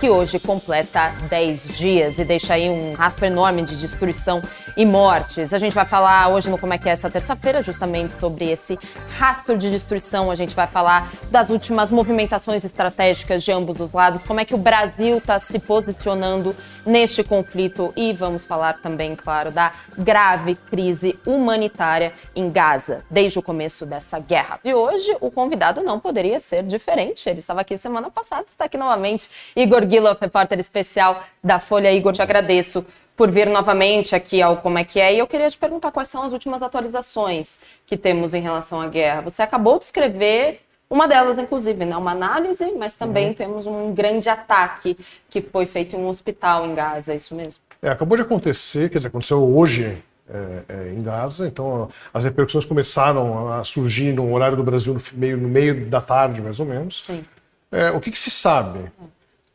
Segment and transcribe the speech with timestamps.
[0.00, 4.40] que hoje completa 10 dias e deixa aí um rastro enorme de destruição
[4.74, 5.52] e mortes.
[5.52, 8.78] A gente vai falar hoje no Como é que é essa terça-feira, justamente sobre esse
[9.18, 10.30] rastro de destruição.
[10.30, 14.54] A gente vai falar das últimas movimentações estratégicas de ambos os lados, como é que
[14.54, 21.18] o Brasil está se posicionando neste conflito e vamos falar também, claro, da grave crise
[21.26, 24.58] humanitária em Gaza, desde o começo dessa guerra.
[24.64, 27.28] E hoje o convidado não poderia ser diferente.
[27.28, 29.28] Ele estava aqui semana passada, está aqui novamente.
[29.54, 31.92] Igor Guilherme, repórter especial da Folha.
[31.92, 35.14] Igor, te agradeço por vir novamente aqui ao Como é que é.
[35.14, 38.86] E eu queria te perguntar quais são as últimas atualizações que temos em relação à
[38.86, 39.22] guerra.
[39.22, 41.96] Você acabou de escrever uma delas, inclusive, né?
[41.96, 43.34] uma análise, mas também uhum.
[43.34, 44.96] temos um grande ataque
[45.28, 47.62] que foi feito em um hospital em Gaza, é isso mesmo?
[47.80, 52.64] É, acabou de acontecer, quer dizer, aconteceu hoje é, é, em Gaza, então as repercussões
[52.64, 56.66] começaram a surgir no horário do Brasil no meio, no meio da tarde, mais ou
[56.66, 57.04] menos.
[57.04, 57.24] Sim.
[57.70, 58.80] É, o que, que, se sabe?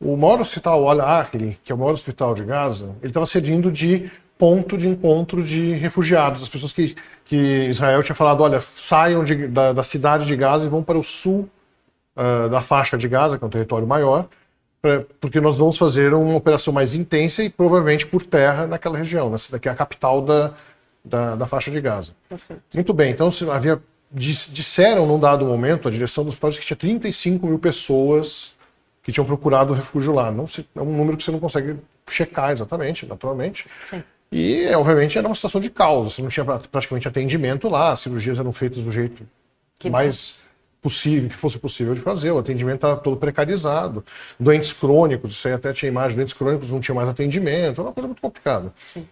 [0.06, 4.08] O maior hospital, Al-Ahli, que é o maior hospital de Gaza, ele estava servindo de
[4.38, 7.36] ponto de encontro de refugiados, as pessoas que, que
[7.68, 11.02] Israel tinha falado, olha, saiam de, da, da, cidade de Gaza e vão para o
[11.02, 11.48] sul
[12.16, 14.28] uh, da faixa de Gaza, que é um território maior,
[14.80, 19.28] pra, porque nós vamos fazer uma operação mais intensa e provavelmente por terra naquela região,
[19.28, 20.52] nessa daqui é a capital da,
[21.04, 22.12] da, da faixa de Gaza.
[22.28, 22.62] Perfeito.
[22.72, 23.82] Muito bem, então havia
[24.12, 28.55] disseram num dado momento a direção dos hospitais que tinha 35 mil pessoas
[29.06, 30.32] que tinham procurado refúgio lá.
[30.32, 31.76] Não se, é um número que você não consegue
[32.10, 33.64] checar exatamente, naturalmente.
[33.84, 34.02] Sim.
[34.32, 36.12] E, obviamente, era uma situação de caos.
[36.12, 39.22] Você não tinha praticamente atendimento lá, as cirurgias eram feitas do jeito
[39.78, 40.40] que mais
[40.82, 42.32] possível, que fosse possível de fazer.
[42.32, 44.04] O atendimento estava todo precarizado.
[44.40, 47.80] Doentes crônicos, isso aí até tinha imagem, doentes crônicos não tinha mais atendimento.
[47.80, 48.74] Era uma coisa muito complicada.
[48.84, 49.06] Sim.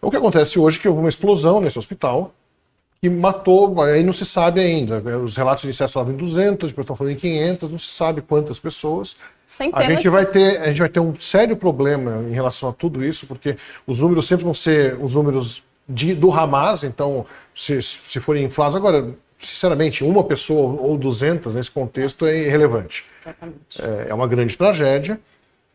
[0.00, 2.32] O que acontece hoje é que houve uma explosão nesse hospital
[3.04, 4.98] que matou, aí não se sabe ainda.
[5.18, 8.58] Os relatos iniciais falavam em 200, depois estão falando em 500, não se sabe quantas
[8.58, 9.14] pessoas.
[9.54, 12.72] Centenas a gente vai ter, a gente vai ter um sério problema em relação a
[12.72, 13.56] tudo isso, porque
[13.86, 18.74] os números sempre vão ser os números de, do Hamas, então se, se forem inflados
[18.74, 23.04] agora, sinceramente, uma pessoa ou 200 nesse contexto é irrelevante.
[23.22, 23.80] Exatamente.
[23.80, 25.20] É, é uma grande tragédia.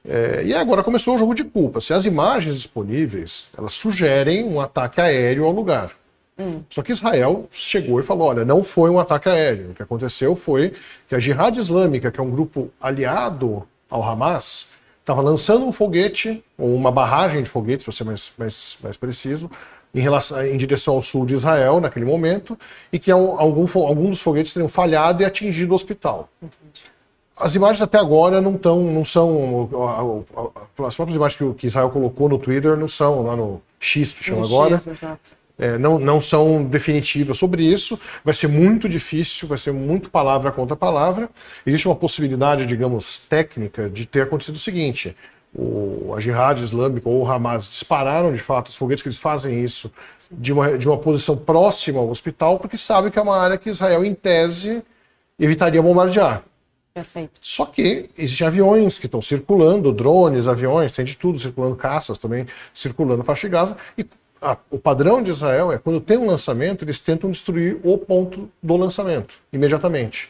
[0.06, 1.80] É, e agora começou o jogo de culpa.
[1.80, 5.92] Se as imagens disponíveis elas sugerem um ataque aéreo ao lugar.
[6.40, 6.64] Hum.
[6.70, 9.72] Só que Israel chegou e falou: olha, não foi um ataque aéreo.
[9.72, 10.74] O que aconteceu foi
[11.08, 14.70] que a Jihad Islâmica, que é um grupo aliado ao Hamas,
[15.02, 19.52] estava lançando um foguete, ou uma barragem de foguetes, para ser mais, mais, mais preciso,
[19.94, 22.58] em, relação, em direção ao sul de Israel naquele momento,
[22.94, 26.30] e que algum, algum dos foguetes teriam falhado e atingido o hospital.
[26.42, 26.88] Entendi.
[27.36, 29.70] As imagens até agora não, tão, não são.
[30.86, 34.26] As próprias imagens que, que Israel colocou no Twitter não são lá no X que
[34.26, 34.76] chama no agora.
[34.76, 38.00] X, exato é, não, não são definitivas sobre isso.
[38.24, 41.30] Vai ser muito difícil, vai ser muito palavra contra palavra.
[41.66, 45.16] Existe uma possibilidade, digamos, técnica de ter acontecido o seguinte:
[45.54, 49.62] o, a Jihad Islâmica ou o Hamas dispararam de fato os foguetes que eles fazem
[49.64, 49.92] isso
[50.32, 53.70] de uma, de uma posição próxima ao hospital, porque sabem que é uma área que
[53.70, 54.82] Israel, em tese,
[55.38, 56.44] evitaria bombardear.
[56.94, 57.40] Perfeito.
[57.40, 62.48] Só que existem aviões que estão circulando, drones, aviões, tem de tudo circulando, caças também
[62.74, 64.06] circulando faixa de Gaza, e
[64.70, 68.78] o padrão de Israel é quando tem um lançamento, eles tentam destruir o ponto do
[68.78, 70.30] lançamento imediatamente.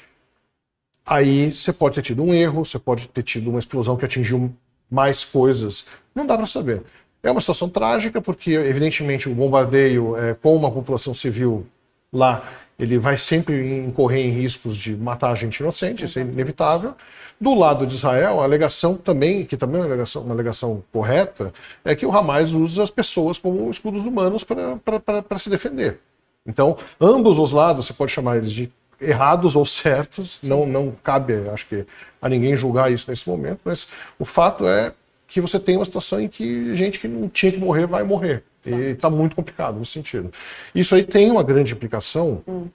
[1.05, 4.53] Aí você pode ter tido um erro, você pode ter tido uma explosão que atingiu
[4.89, 5.85] mais coisas.
[6.13, 6.83] Não dá para saber.
[7.21, 11.65] É uma situação trágica, porque, evidentemente, o bombardeio é, com uma população civil
[12.11, 12.43] lá
[12.79, 16.95] ele vai sempre incorrer em riscos de matar gente inocente, isso é inevitável.
[17.39, 21.53] Do lado de Israel, a alegação também, que também é uma alegação, uma alegação correta,
[21.83, 25.99] é que o Hamas usa as pessoas como escudos humanos para se defender.
[26.45, 31.33] Então, ambos os lados, você pode chamar eles de errados ou certos, não, não cabe,
[31.49, 31.85] acho que,
[32.21, 33.87] a ninguém julgar isso nesse momento, mas
[34.17, 34.93] o fato é
[35.27, 38.43] que você tem uma situação em que gente que não tinha que morrer vai morrer.
[38.65, 38.81] Exato.
[38.81, 40.31] E está muito complicado nesse sentido.
[40.73, 42.67] Isso aí tem uma grande implicação hum.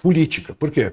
[0.00, 0.54] política.
[0.54, 0.92] Por quê?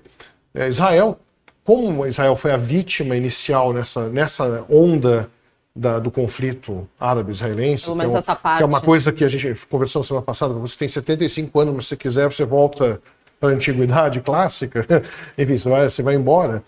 [0.54, 1.20] É, Israel,
[1.64, 5.30] como Israel foi a vítima inicial nessa, nessa onda
[5.76, 10.26] da, do conflito árabe-israelense, que, é que, é uma coisa que a gente conversou semana
[10.26, 13.00] passada, você tem 75 anos, mas se quiser você volta
[13.40, 14.86] para a antiguidade clássica,
[15.38, 16.64] enfim, você vai, você vai embora.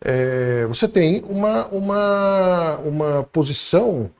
[0.00, 4.10] É, você tem uma, uma, uma posição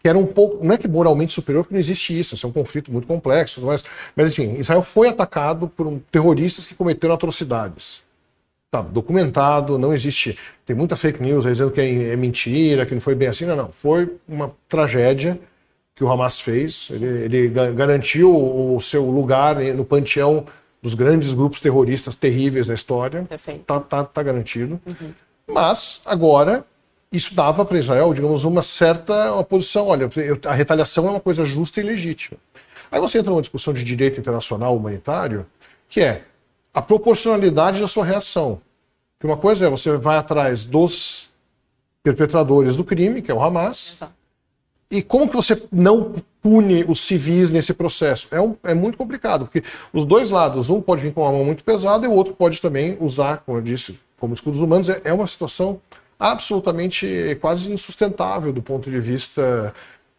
[0.00, 2.48] que era um pouco, não é que moralmente superior, porque não existe isso, isso é
[2.48, 3.84] um conflito muito complexo, mas,
[4.16, 8.02] mas enfim, Israel foi atacado por um, terroristas que cometeram atrocidades.
[8.70, 10.38] Tá documentado, não existe.
[10.64, 13.44] Tem muita fake news aí dizendo que é, é mentira, que não foi bem assim.
[13.44, 13.72] Não, não.
[13.72, 15.38] Foi uma tragédia
[15.92, 16.88] que o Hamas fez.
[16.90, 20.46] Ele, ele, garantiu o seu lugar no panteão
[20.80, 23.24] dos grandes grupos terroristas terríveis da história.
[23.24, 23.64] Perfeito.
[23.64, 24.80] Tá, tá, tá garantido.
[24.86, 25.10] Uhum.
[25.48, 26.64] Mas, agora,
[27.12, 29.88] isso dava para Israel, digamos, uma certa uma posição.
[29.88, 30.08] Olha,
[30.46, 32.38] a retaliação é uma coisa justa e legítima.
[32.90, 35.46] Aí você entra numa discussão de direito internacional humanitário,
[35.88, 36.24] que é
[36.72, 38.60] a proporcionalidade da sua reação.
[39.18, 41.30] Que uma coisa é você vai atrás dos
[42.02, 44.12] perpetradores do crime, que é o Hamas, Exato.
[44.90, 48.28] e como que você não pune os civis nesse processo?
[48.30, 49.62] É, um, é muito complicado, porque
[49.92, 52.60] os dois lados, um pode vir com uma mão muito pesada e o outro pode
[52.60, 54.88] também usar, como eu disse, como escudos humanos.
[54.88, 55.80] É, é uma situação
[56.20, 59.74] absolutamente quase insustentável do ponto de vista.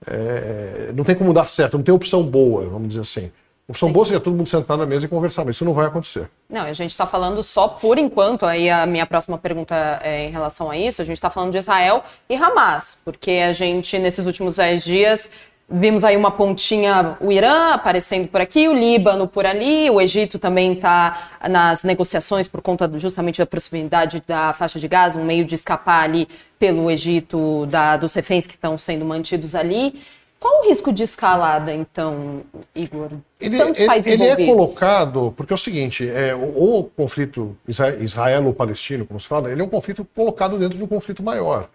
[0.06, 3.32] É, não tem como dar certo, não tem opção boa, vamos dizer assim.
[3.68, 3.94] Opção Sim.
[3.94, 6.30] boa seria todo mundo sentar na mesa e conversar, mas isso não vai acontecer.
[6.50, 10.32] Não, a gente está falando só por enquanto, aí a minha próxima pergunta é em
[10.32, 14.26] relação a isso, a gente está falando de Israel e Hamas, porque a gente, nesses
[14.26, 15.30] últimos 10 dias,
[15.72, 20.38] vimos aí uma pontinha, o Irã aparecendo por aqui, o Líbano por ali, o Egito
[20.38, 25.46] também está nas negociações por conta justamente da proximidade da faixa de Gaza, um meio
[25.46, 26.28] de escapar ali
[26.60, 30.00] pelo Egito da, dos reféns que estão sendo mantidos ali.
[30.40, 32.42] Qual o risco de escalada, então,
[32.76, 33.12] Igor?
[33.40, 37.56] Ele, Tantos ele, países ele é colocado, porque é o seguinte, é, o, o conflito
[38.00, 41.70] israelo-palestino, como se fala, ele é um conflito colocado dentro de um conflito maior,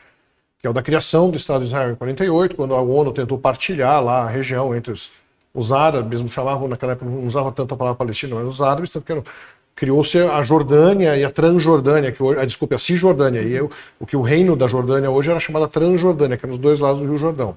[0.67, 3.39] que é o da criação do Estado de Israel em 48, quando a ONU tentou
[3.39, 5.13] partilhar lá a região entre os,
[5.55, 8.91] os árabes, mesmo chamavam, naquela época não usava tanto a palavra palestina, mas os árabes,
[8.91, 9.31] tanto que
[9.77, 13.71] criou-se a Jordânia e a Transjordânia, que hoje, a, desculpa, a Cisjordânia, e eu,
[14.01, 17.01] o que o reino da Jordânia hoje era chamada Transjordânia, que é nos dois lados
[17.01, 17.57] do Rio Jordão.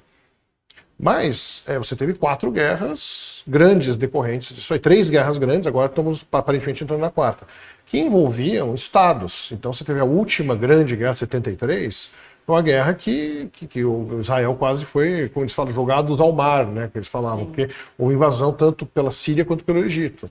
[0.99, 6.23] Mas é, você teve quatro guerras grandes decorrentes disso aí, três guerras grandes, agora estamos
[6.31, 7.47] aparentemente entrando na quarta,
[7.87, 9.51] que envolviam estados.
[9.51, 12.11] Então você teve a última grande guerra, 73,
[12.49, 16.31] foi uma guerra que, que, que o Israel quase foi, como eles falam, jogados ao
[16.31, 17.45] mar, né, que eles falavam, Sim.
[17.45, 20.27] porque houve invasão tanto pela Síria quanto pelo Egito.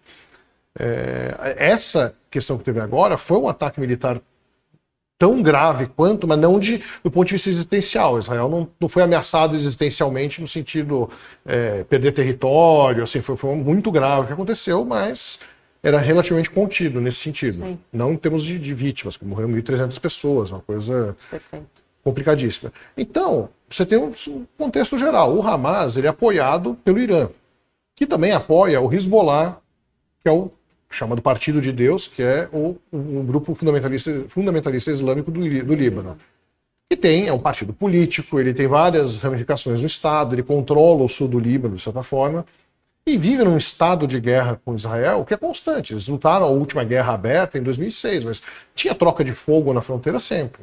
[0.76, 4.20] É, essa questão que teve agora foi um ataque militar
[5.16, 8.18] tão grave quanto, mas não de, do ponto de vista existencial.
[8.18, 11.08] Israel não, não foi ameaçado existencialmente no sentido
[11.46, 15.38] é, perder território, assim, foi, foi muito grave o que aconteceu, mas
[15.80, 17.64] era relativamente contido nesse sentido.
[17.64, 17.78] Sim.
[17.92, 21.86] Não em termos de, de vítimas, que morreram 1.300 pessoas, uma coisa Perfeito.
[22.08, 22.72] Complicadíssima.
[22.96, 24.12] Então, você tem um
[24.56, 25.34] contexto geral.
[25.34, 27.28] O Hamas ele é apoiado pelo Irã,
[27.94, 29.58] que também apoia o Hezbollah,
[30.20, 30.50] que é o
[30.90, 36.16] chamado Partido de Deus, que é o, um grupo fundamentalista, fundamentalista islâmico do, do Líbano.
[36.90, 41.08] Que tem, é um partido político, ele tem várias ramificações no Estado, ele controla o
[41.08, 42.46] sul do Líbano, de certa forma,
[43.06, 45.92] e vive num estado de guerra com Israel que é constante.
[45.92, 48.42] Eles lutaram a última guerra aberta em 2006, mas
[48.74, 50.62] tinha troca de fogo na fronteira sempre.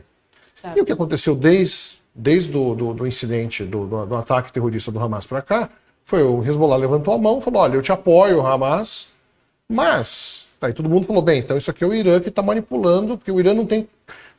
[0.56, 0.78] Certo.
[0.78, 4.92] E o que aconteceu desde, desde do, do, do incidente, do, do, do ataque terrorista
[4.92, 5.70] do Hamas para cá,
[6.04, 9.10] foi o Hezbollah levantou a mão e falou: olha, eu te apoio, Hamas,
[9.68, 13.18] mas, aí todo mundo falou, bem, então isso aqui é o Irã que está manipulando,
[13.18, 13.88] porque o Irã não tem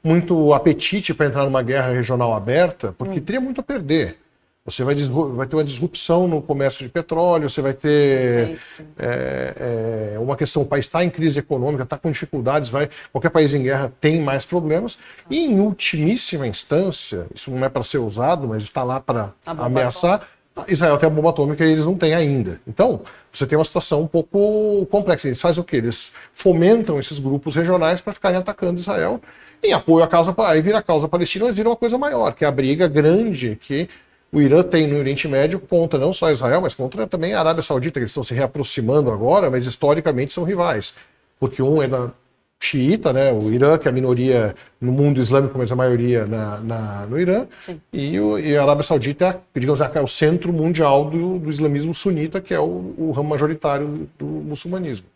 [0.02, 3.22] muito apetite para entrar numa guerra regional aberta, porque hum.
[3.22, 4.18] teria muito a perder.
[4.66, 8.58] Você vai, vai, ter uma disrupção no comércio de petróleo, você vai ter
[8.98, 13.30] é, é, uma questão, o país está em crise econômica, está com dificuldades, vai, qualquer
[13.30, 14.98] país em guerra tem mais problemas,
[15.30, 20.26] e em ultimíssima instância, isso não é para ser usado, mas está lá para ameaçar,
[20.66, 22.60] Israel tem a bomba atômica e eles não têm ainda.
[22.66, 25.28] Então, você tem uma situação um pouco complexa.
[25.28, 25.76] Eles fazem o quê?
[25.76, 29.20] Eles fomentam esses grupos regionais para ficarem atacando Israel
[29.62, 30.34] em apoio à causa.
[30.38, 33.58] Aí vira a causa palestina, mas vira uma coisa maior, que é a briga grande
[33.60, 33.88] que
[34.32, 37.62] o Irã tem no Oriente Médio contra não só Israel, mas contra também a Arábia
[37.62, 40.94] Saudita, que estão se reaproximando agora, mas historicamente são rivais.
[41.38, 42.10] Porque um é da
[42.58, 43.32] xiita, né?
[43.32, 43.54] O Sim.
[43.54, 47.46] Irã, que é a minoria no mundo islâmico, mas a maioria na, na no Irã.
[47.92, 51.94] E, o, e, a Arábia Saudita é, digamos, é o centro mundial do, do islamismo
[51.94, 55.06] sunita, que é o, o ramo majoritário do muçulmanismo.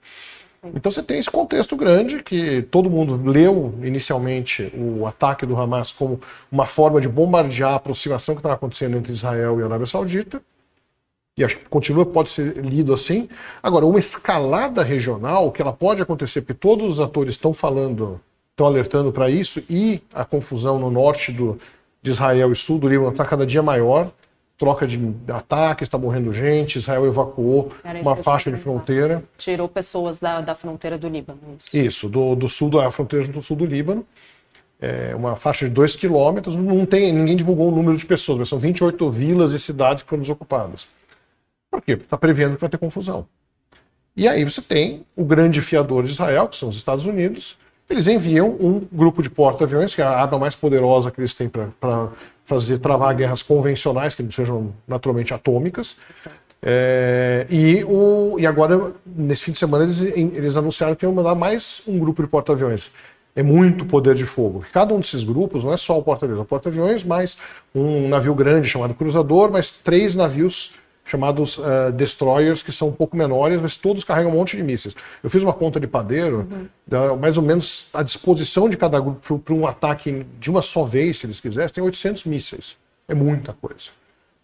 [0.62, 5.90] Então você tem esse contexto grande que todo mundo leu inicialmente o ataque do Hamas
[5.90, 6.20] como
[6.52, 10.42] uma forma de bombardear a aproximação que estava acontecendo entre Israel e a Arábia Saudita.
[11.36, 13.26] E acho que continua, pode ser lido assim.
[13.62, 18.66] Agora, uma escalada regional, que ela pode acontecer, porque todos os atores estão falando, estão
[18.66, 21.58] alertando para isso, e a confusão no norte do,
[22.02, 24.10] de Israel e sul do Líbano está cada dia maior,
[24.60, 29.24] troca de ataques, está morrendo gente, Israel evacuou uma faixa de fronteira.
[29.38, 31.40] Tirou pessoas da, da fronteira do Líbano.
[31.58, 34.06] Isso, isso do, do sul da fronteira ao sul do Líbano.
[34.78, 38.48] É uma faixa de 2 quilômetros, não tem, ninguém divulgou o número de pessoas, mas
[38.50, 40.88] são 28 vilas e cidades que foram desocupadas.
[41.70, 41.96] Por quê?
[41.96, 43.26] Porque está prevendo que vai ter confusão.
[44.14, 47.56] E aí você tem o grande fiador de Israel, que são os Estados Unidos,
[47.88, 51.48] eles enviam um grupo de porta-aviões, que é a arma mais poderosa que eles têm
[51.48, 52.10] para
[52.50, 55.94] fazer travar guerras convencionais, que não sejam naturalmente atômicas.
[56.60, 61.36] É, e, o, e agora, nesse fim de semana, eles, eles anunciaram que iam mandar
[61.36, 62.90] mais um grupo de porta-aviões.
[63.36, 64.64] É muito poder de fogo.
[64.72, 67.38] Cada um desses grupos não é só o porta-aviões, é o porta-aviões mais
[67.72, 70.74] um navio grande chamado cruzador, mais três navios
[71.10, 74.94] chamados uh, destroyers, que são um pouco menores, mas todos carregam um monte de mísseis.
[75.22, 76.48] Eu fiz uma conta de padeiro,
[76.88, 77.16] uhum.
[77.16, 81.18] mais ou menos a disposição de cada grupo para um ataque de uma só vez,
[81.18, 82.78] se eles quisessem, tem 800 mísseis.
[83.08, 83.90] É muita coisa.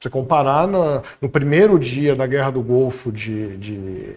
[0.01, 4.17] Você comparar no, no primeiro dia da Guerra do Golfo de, de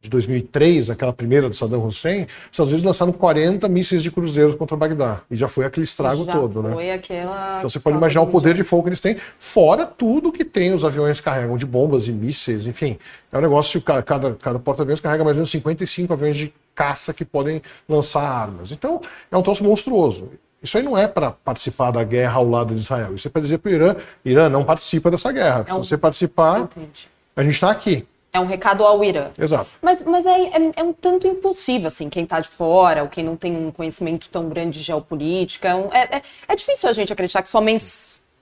[0.00, 4.54] de 2003, aquela primeira do Saddam Hussein, os Estados Unidos lançaram 40 mísseis de cruzeiros
[4.54, 5.20] contra Bagdá.
[5.30, 6.72] E já foi aquele estrago já todo, né?
[6.72, 7.58] foi Aquela...
[7.58, 10.72] Então você pode imaginar o poder de fogo que eles têm, fora tudo que tem
[10.72, 12.98] os aviões carregam, de bombas e mísseis, enfim.
[13.30, 17.24] É um negócio, cada, cada porta-aviões carrega mais ou menos 55 aviões de caça que
[17.24, 18.72] podem lançar armas.
[18.72, 20.30] Então, é um troço monstruoso.
[20.62, 23.14] Isso aí não é para participar da guerra ao lado de Israel.
[23.14, 25.64] Isso é para dizer para o Irã: Irã não participa dessa guerra.
[25.66, 25.72] É.
[25.72, 27.08] Se você participar, Entendi.
[27.36, 28.06] a gente está aqui.
[28.32, 29.30] É um recado ao Irã.
[29.38, 29.68] Exato.
[29.82, 33.24] Mas, mas é, é, é um tanto impossível, assim, quem está de fora, ou quem
[33.24, 35.68] não tem um conhecimento tão grande de geopolítica.
[35.68, 37.84] É, um, é, é, é difícil a gente acreditar que somente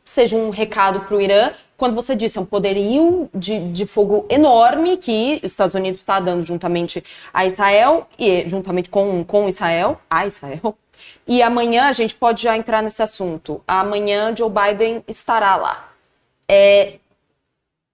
[0.05, 4.25] seja um recado para o Irã, quando você disse é um poderio de, de fogo
[4.31, 10.01] enorme que os Estados Unidos está dando juntamente a Israel, e juntamente com, com Israel,
[10.09, 10.77] a Israel.
[11.27, 13.63] E amanhã a gente pode já entrar nesse assunto.
[13.69, 15.93] Amanhã Joe Biden estará lá.
[16.49, 16.95] É,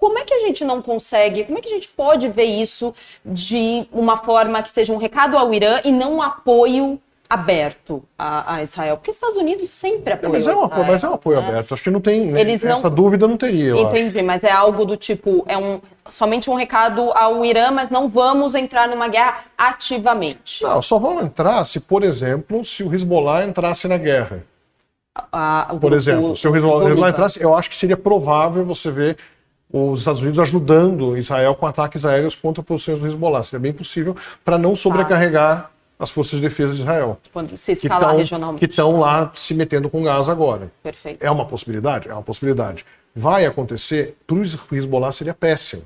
[0.05, 2.93] como é que a gente não consegue, como é que a gente pode ver isso
[3.25, 8.57] de uma forma que seja um recado ao Irã e não um apoio aberto a,
[8.57, 8.99] a Israel?
[8.99, 11.49] Porque os Estados Unidos sempre apoiam mas é um, Israel, Mas é um apoio né?
[11.49, 12.95] aberto, acho que não tem, né, Eles essa não...
[12.95, 13.75] dúvida não teria.
[13.81, 14.27] Entendi, acho.
[14.27, 18.55] mas é algo do tipo, é um, somente um recado ao Irã, mas não vamos
[18.55, 20.65] entrar numa guerra ativamente.
[20.65, 24.45] Não, só vamos entrar se, por exemplo, se o Hezbollah entrasse na guerra.
[25.33, 29.17] A, por exemplo, se o Hezbollah entrasse, eu acho que seria provável você ver
[29.77, 33.43] os Estados Unidos ajudando Israel com ataques aéreos contra posições do Hezbollah.
[33.43, 37.19] Seria bem possível para não sobrecarregar as forças de defesa de Israel.
[37.33, 38.61] Quando se escalar que regionalmente.
[38.61, 40.71] Que estão lá se metendo com gás agora.
[40.81, 41.21] Perfeito.
[41.21, 42.09] É uma possibilidade?
[42.09, 42.87] É uma possibilidade.
[43.17, 45.83] Vai acontecer, para o Hezbollah seria péssimo.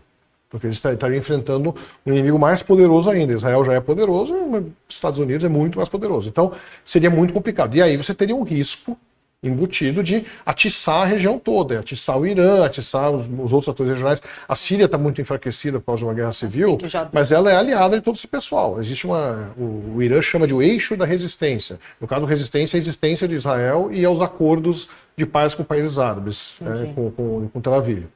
[0.51, 3.33] Porque eles estariam enfrentando um inimigo mais poderoso ainda.
[3.33, 6.29] Israel já é poderoso, os Estados Unidos é muito mais poderoso.
[6.29, 6.53] Então,
[6.85, 7.75] seria muito complicado.
[7.75, 8.99] E aí você teria um risco
[9.41, 14.21] embutido de atiçar a região toda, atiçar o Irã, atiçar os, os outros atores regionais.
[14.49, 17.09] A Síria está muito enfraquecida por causa de uma guerra civil, já...
[17.13, 18.81] mas ela é aliada de todo esse pessoal.
[18.81, 19.53] Existe uma.
[19.57, 21.79] O, o, Irã chama de o eixo da resistência.
[22.01, 25.99] No caso, resistência é a existência de Israel e aos acordos de paz com países
[25.99, 28.07] árabes, né, com, com, com Tel Aviv.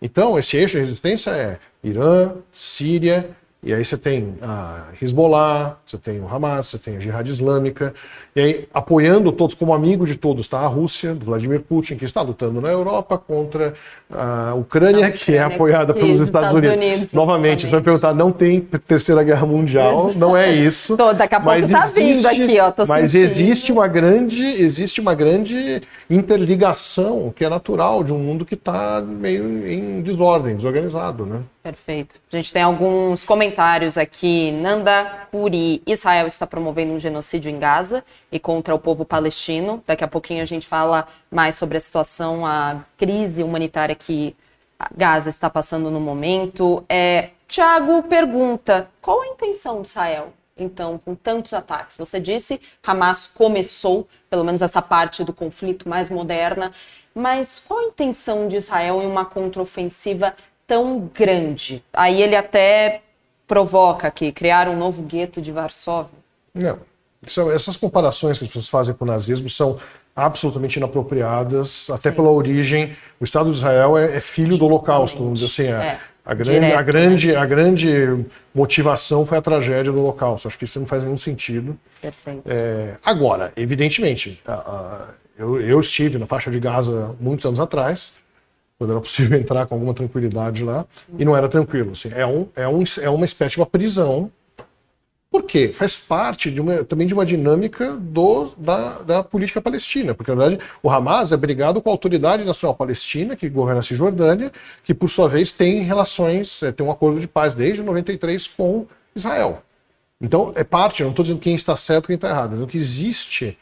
[0.00, 5.98] Então, esse eixo de resistência é Irã, Síria e aí você tem a Hezbollah, você
[5.98, 7.92] tem o Hamas, você tem a Jihad Islâmica,
[8.34, 12.04] e aí apoiando todos, como amigo de todos, está a Rússia, do Vladimir Putin, que
[12.04, 13.74] está lutando na Europa contra
[14.08, 16.76] a Ucrânia, a Ucrânia que é apoiada pelos Estados, Estados Unidos.
[16.76, 17.14] Unidos.
[17.14, 20.96] Novamente, você vai perguntar, não tem Terceira Guerra Mundial, não é isso.
[20.96, 22.72] Tô, daqui a pouco tá vindo aqui, ó.
[22.86, 28.54] mas existe uma grande, existe uma grande interligação que é natural de um mundo que
[28.54, 31.40] está meio em desordem, desorganizado, né?
[31.60, 32.14] Perfeito.
[32.32, 33.47] A gente tem alguns comentários
[33.96, 34.52] aqui.
[34.52, 39.82] Nanda Curi, Israel está promovendo um genocídio em Gaza e contra o povo palestino.
[39.86, 44.36] Daqui a pouquinho a gente fala mais sobre a situação, a crise humanitária que
[44.96, 46.84] Gaza está passando no momento.
[46.88, 50.32] É, Tiago pergunta: qual a intenção de Israel?
[50.56, 56.10] Então, com tantos ataques, você disse, Hamas começou, pelo menos essa parte do conflito mais
[56.10, 56.72] moderna,
[57.14, 60.34] mas qual a intenção de Israel em uma contraofensiva
[60.66, 61.84] tão grande?
[61.92, 63.02] Aí ele até
[63.48, 66.12] provoca aqui, criar um novo gueto de Varsóvia.
[66.54, 66.78] Não.
[67.52, 69.78] essas comparações que as pessoas fazem com o nazismo são
[70.14, 72.16] absolutamente inapropriadas, até Sim.
[72.16, 72.96] pela origem.
[73.18, 74.58] O Estado de Israel é, é filho Justamente.
[74.58, 75.72] do Holocausto, vamos dizer assim.
[75.72, 76.00] É, é.
[76.28, 77.36] A grande, Direto, a, grande, né?
[77.36, 80.46] a grande motivação foi a tragédia do Holocausto.
[80.46, 81.78] Acho que isso não faz nenhum sentido.
[82.02, 82.42] Perfeito.
[82.46, 85.04] É, agora, evidentemente, a, a,
[85.38, 88.12] eu, eu, estive na faixa de Gaza muitos anos atrás,
[88.78, 90.86] quando era possível entrar com alguma tranquilidade lá,
[91.18, 91.92] e não era tranquilo.
[91.92, 94.30] Assim, é, um, é, um, é uma espécie de uma prisão
[95.30, 95.70] por quê?
[95.74, 100.42] Faz parte de uma, também de uma dinâmica do, da, da, política palestina, porque na
[100.42, 104.50] verdade o Hamas é brigado com a Autoridade Nacional Palestina, que governa a Cisjordânia,
[104.82, 108.86] que por sua vez tem relações, é, tem um acordo de paz desde 93 com
[109.14, 109.62] Israel.
[110.18, 112.78] Então é parte, não estou dizendo quem está certo e quem está errado, é que
[112.78, 113.58] existe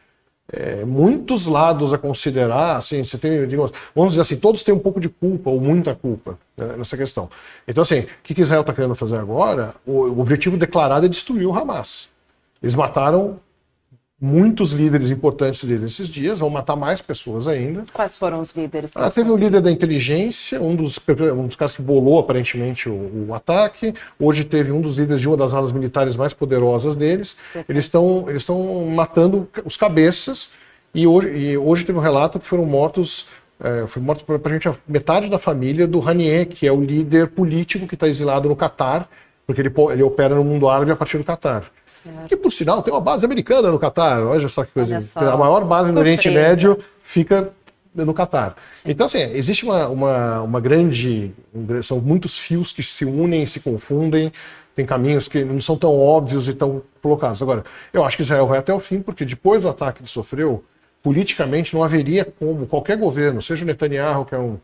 [0.53, 4.79] é, muitos lados a considerar, assim, você tem, digamos, vamos dizer assim, todos têm um
[4.79, 7.29] pouco de culpa ou muita culpa né, nessa questão.
[7.67, 9.75] Então, assim, o que Israel está querendo fazer agora?
[9.85, 12.09] O, o, objetivo declarado é destruir o Hamas.
[12.63, 13.41] Eles mataram
[14.21, 17.83] muitos líderes importantes deles nesses dias, vão matar mais pessoas ainda.
[17.93, 18.93] Quais foram os líderes?
[18.97, 20.99] Ah, teve o líder da inteligência, um dos,
[21.37, 23.95] um dos caras que bolou aparentemente o, o, ataque.
[24.19, 27.37] Hoje teve um dos líderes de uma das alas militares mais poderosas deles.
[27.69, 28.47] Eles estão eles
[28.95, 30.53] matando os cabeças
[30.95, 33.27] e hoje, e hoje teve um relato que foram mortos
[33.59, 37.29] é, foi morto para a gente metade da família do Ranier, que é o líder
[37.29, 39.09] político que está exilado no Catar
[39.47, 41.65] porque ele, ele opera no mundo árabe a partir do Catar.
[41.85, 42.27] Certo.
[42.29, 44.21] Que, por sinal, tem uma base americana no Catar.
[44.23, 45.01] Olha só que coisa.
[45.01, 45.21] Só.
[45.21, 47.53] A maior base no Oriente Médio fica
[47.95, 48.57] no Catar.
[48.85, 51.33] Então, assim, existe uma, uma, uma grande.
[51.85, 54.33] São muitos fios que se unem, se confundem,
[54.75, 57.41] tem caminhos que não são tão óbvios e tão colocados.
[57.41, 60.65] Agora, eu acho que Israel vai até o fim, porque depois do ataque que sofreu,
[61.03, 64.59] politicamente não haveria como qualquer governo, seja o Netanyahu, que é um,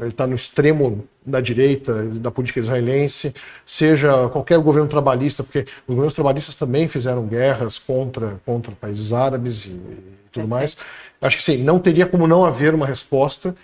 [0.00, 3.34] ele está no extremo da direita da política israelense,
[3.66, 9.66] seja qualquer governo trabalhista, porque os governos trabalhistas também fizeram guerras contra, contra países árabes
[9.66, 10.78] e, e tudo mais.
[11.20, 13.54] Acho que sim, não teria como não haver uma resposta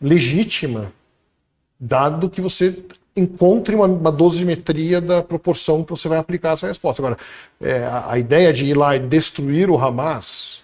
[0.00, 0.90] legítima,
[1.78, 2.82] dado que você
[3.14, 7.02] encontre uma, uma dosimetria da proporção que você vai aplicar essa resposta.
[7.02, 7.18] Agora,
[7.60, 10.62] é, a, a ideia de ir lá e destruir o Hamas,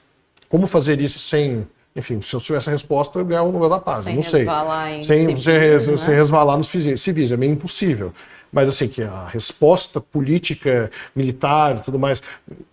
[0.48, 1.66] como fazer isso sem
[1.98, 4.04] enfim, se eu tivesse a resposta, eu ganhar o Nobel da Paz.
[4.04, 4.46] Sem não sei.
[4.92, 5.78] Em Sem civis, você, né?
[5.78, 7.32] você resvalar nos civis.
[7.32, 8.12] É meio impossível.
[8.52, 12.22] Mas assim, que a resposta política, militar e tudo mais,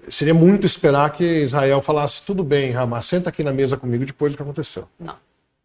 [0.10, 4.32] seria muito esperar que Israel falasse, tudo bem, Hamas, senta aqui na mesa comigo depois
[4.32, 4.88] do que aconteceu.
[5.00, 5.16] Não.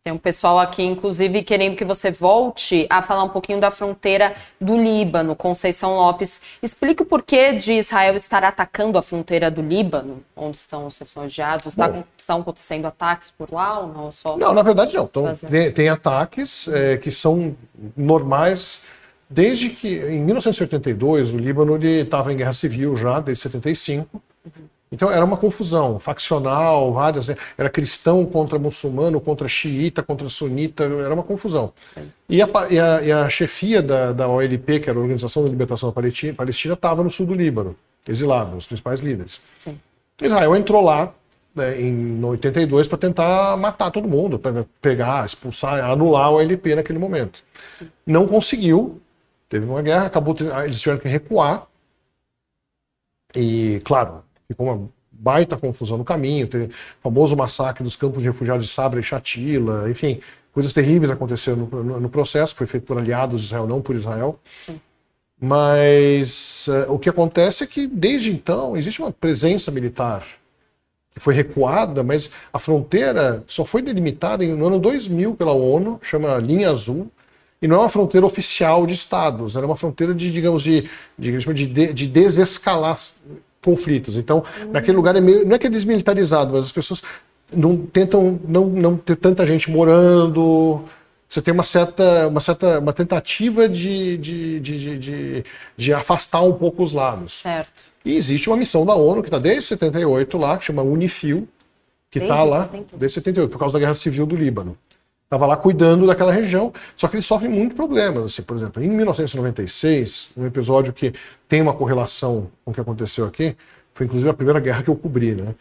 [0.02, 4.33] Tem um pessoal aqui, inclusive, querendo que você volte a falar um pouquinho da fronteira
[4.59, 5.37] do Líbano.
[5.37, 10.87] Conceição Lopes, explique o porquê de Israel estar atacando a fronteira do Líbano, onde estão
[10.87, 11.66] os refugiados.
[11.66, 14.11] Está, estão acontecendo ataques por lá ou não?
[14.11, 15.04] Só não, na verdade não.
[15.04, 17.54] Então, tem, tem, ataques é, que são
[17.95, 18.85] normais
[19.28, 24.09] desde que, em 1982, o Líbano estava em guerra civil já, desde 75.
[24.47, 24.50] Uhum.
[24.92, 27.37] Então era uma confusão faccional, várias, né?
[27.56, 31.73] era cristão contra muçulmano, contra xiita, contra sunita, era uma confusão.
[32.28, 35.48] E a, e, a, e a, chefia da, da OLP, que era a Organização da
[35.48, 36.35] Libertação da Palestina,
[36.74, 37.76] estava no sul do Líbano,
[38.07, 39.40] exilado, os principais líderes.
[39.61, 39.79] Sim.
[40.20, 41.14] Israel entrou lá
[41.55, 46.98] né, em 82 para tentar matar todo mundo, para pegar, expulsar, anular a OLP naquele
[46.98, 47.44] momento.
[47.79, 47.88] Sim.
[48.05, 49.00] Não conseguiu,
[49.48, 51.68] teve uma guerra, acabou, eles tiveram que recuar.
[53.33, 58.29] E, claro, ficou uma baita confusão no caminho, teve o famoso massacre dos campos de
[58.29, 60.21] refugiados de Sabra e Shatila, enfim,
[60.53, 63.95] coisas terríveis aconteceram no, no, no, processo, foi feito por aliados de Israel, não por
[63.95, 64.39] Israel.
[64.65, 64.81] Sim.
[65.41, 70.23] Mas uh, o que acontece é que desde então existe uma presença militar
[71.13, 76.37] que foi recuada, mas a fronteira só foi delimitada no ano 2000 pela ONU, chama
[76.37, 77.11] Linha Azul,
[77.61, 81.39] e não é uma fronteira oficial de estados, era uma fronteira de, digamos, de, de,
[81.39, 82.99] de, de desescalar
[83.64, 84.16] conflitos.
[84.16, 84.73] Então, uhum.
[84.73, 87.03] naquele lugar é meio, não é que é desmilitarizado, mas as pessoas
[87.53, 90.85] não tentam não, não ter tanta gente morando.
[91.29, 95.44] Você tem uma certa, uma certa uma tentativa de, de, de, de,
[95.77, 97.40] de afastar um pouco os lados.
[97.40, 97.73] Certo.
[98.05, 101.46] E existe uma missão da ONU que está desde 78 lá, que chama Unifil,
[102.11, 102.96] que está lá 78.
[102.96, 104.77] desde 78, por causa da Guerra Civil do Líbano.
[105.31, 108.25] Estava lá cuidando daquela região, só que eles sofrem muito problemas.
[108.25, 111.14] Assim, por exemplo, em 1996, um episódio que
[111.49, 113.57] tem uma correlação com o que aconteceu aqui,
[113.93, 115.37] foi inclusive a primeira guerra que eu cobri.
[115.37, 115.55] Né?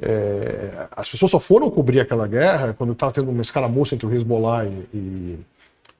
[0.00, 4.14] É, as pessoas só foram cobrir aquela guerra quando estava tendo uma escaramuça entre o
[4.14, 5.38] Hezbollah e, e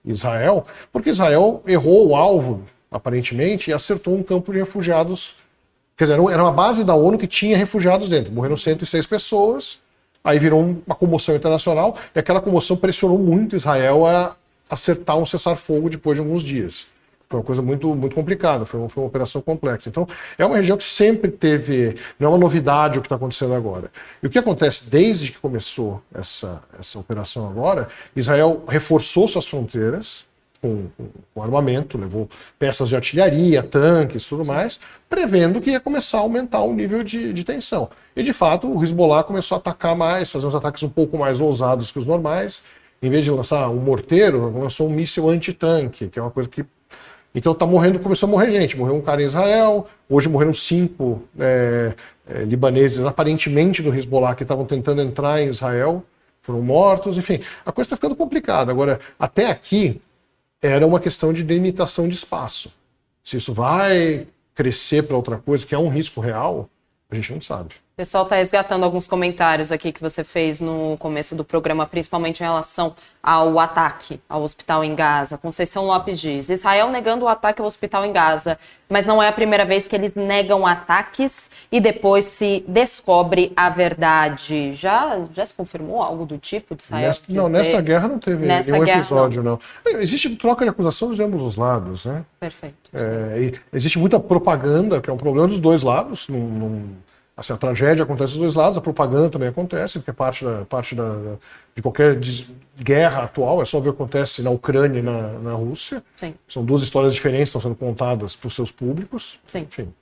[0.05, 5.35] Israel, porque Israel errou o alvo, aparentemente, e acertou um campo de refugiados.
[5.97, 8.33] Quer dizer, era uma base da ONU que tinha refugiados dentro.
[8.33, 9.81] Morreram 106 pessoas
[10.29, 14.37] Aí virou uma comoção internacional e aquela comoção pressionou muito Israel a
[14.69, 16.89] acertar um cessar-fogo depois de alguns dias.
[17.31, 19.89] Foi uma coisa muito, muito complicada, foi uma, foi uma operação complexa.
[19.89, 21.97] Então, é uma região que sempre teve.
[22.21, 23.91] Não é uma novidade o que está acontecendo agora.
[24.23, 27.89] E o que acontece desde que começou essa, essa operação agora?
[28.15, 30.27] Israel reforçou suas fronteiras,
[30.61, 30.87] com,
[31.35, 36.63] com, armamento, levou peças de artilharia, tanques, tudo mais, prevendo que ia começar a aumentar
[36.63, 37.89] o nível de, de, tensão.
[38.17, 41.41] E de fato, o Hezbollah começou a atacar mais, fazer uns ataques um pouco mais
[41.41, 42.63] ousados que os normais.
[43.01, 46.65] Em vez de lançar um morteiro, lançou um míssil anti-tanque, que é uma coisa que.
[47.33, 48.77] Então tá morrendo, começou a morrer gente.
[48.77, 51.95] Morreu um cara em Israel, hoje morreram cinco é,
[52.29, 56.03] é, libaneses, aparentemente do Hezbollah, que estavam tentando entrar em Israel,
[56.43, 57.41] foram mortos, enfim.
[57.65, 58.73] A coisa está ficando complicada.
[58.73, 60.01] Agora, até aqui,
[60.61, 62.73] era uma questão de delimitação de espaço.
[63.23, 66.69] Se isso vai crescer para outra coisa, que é um risco real,
[67.11, 67.75] a gente não sabe.
[67.99, 72.45] Pessoal está resgatando alguns comentários aqui que você fez no começo do programa, principalmente em
[72.45, 75.37] relação ao ataque ao hospital em Gaza.
[75.37, 78.57] Conceição Lopes diz: Israel negando o ataque ao hospital em Gaza,
[78.89, 83.69] mas não é a primeira vez que eles negam ataques e depois se descobre a
[83.69, 84.73] verdade.
[84.75, 87.09] Já, já se confirmou algo do tipo de Israel?
[87.09, 89.59] Nesta, não, nesta guerra não teve nenhum episódio, não.
[89.85, 90.01] não.
[90.01, 92.25] Existe troca de acusações de ambos os lados, né?
[92.39, 92.77] Perfeito.
[92.95, 96.29] É, existe muita propaganda, que é um problema dos dois lados.
[96.29, 97.08] Num, num
[97.39, 100.97] Assim, a tragédia acontece dos dois lados, a propaganda também acontece, porque parte, da, parte
[100.97, 101.37] da,
[101.73, 102.19] de qualquer
[102.77, 106.03] guerra atual, é só ver o que acontece na Ucrânia e na, na Rússia.
[106.17, 106.35] Sim.
[106.49, 109.39] São duas histórias diferentes que estão sendo contadas para os seus públicos.
[109.47, 109.61] Sim.
[109.61, 109.95] Enfim.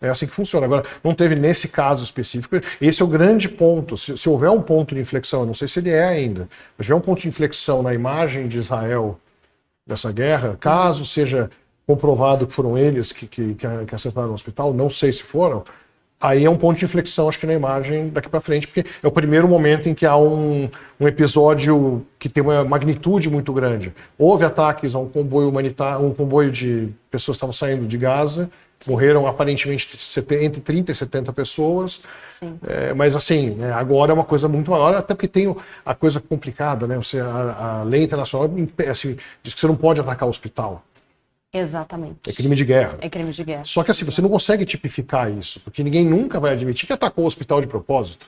[0.00, 0.66] É assim que funciona.
[0.66, 2.56] Agora, não teve nesse caso específico.
[2.80, 3.96] Esse é o grande ponto.
[3.96, 6.86] Se, se houver um ponto de inflexão, eu não sei se ele é ainda, mas
[6.86, 9.16] tiver um ponto de inflexão na imagem de Israel
[9.86, 11.48] dessa guerra, caso seja
[11.86, 15.64] comprovado que foram eles que, que, que acertaram o hospital, não sei se foram,
[16.20, 19.06] aí é um ponto de inflexão, acho que na imagem daqui para frente, porque é
[19.06, 23.92] o primeiro momento em que há um, um episódio que tem uma magnitude muito grande.
[24.18, 28.50] Houve ataques a um comboio humanitário, um comboio de pessoas que estavam saindo de Gaza,
[28.88, 29.88] morreram aparentemente
[30.40, 32.02] entre 30 e 70 pessoas.
[32.66, 35.54] É, mas assim, é, agora é uma coisa muito maior, até porque tem
[35.84, 36.96] a coisa complicada, né?
[36.96, 38.50] Você, a, a lei internacional
[38.90, 40.82] assim, diz que você não pode atacar o hospital.
[41.52, 42.28] Exatamente.
[42.28, 42.98] É crime de guerra.
[43.00, 43.64] É crime de guerra.
[43.64, 47.24] Só que assim, você não consegue tipificar isso, porque ninguém nunca vai admitir que atacou
[47.24, 48.26] o hospital de propósito.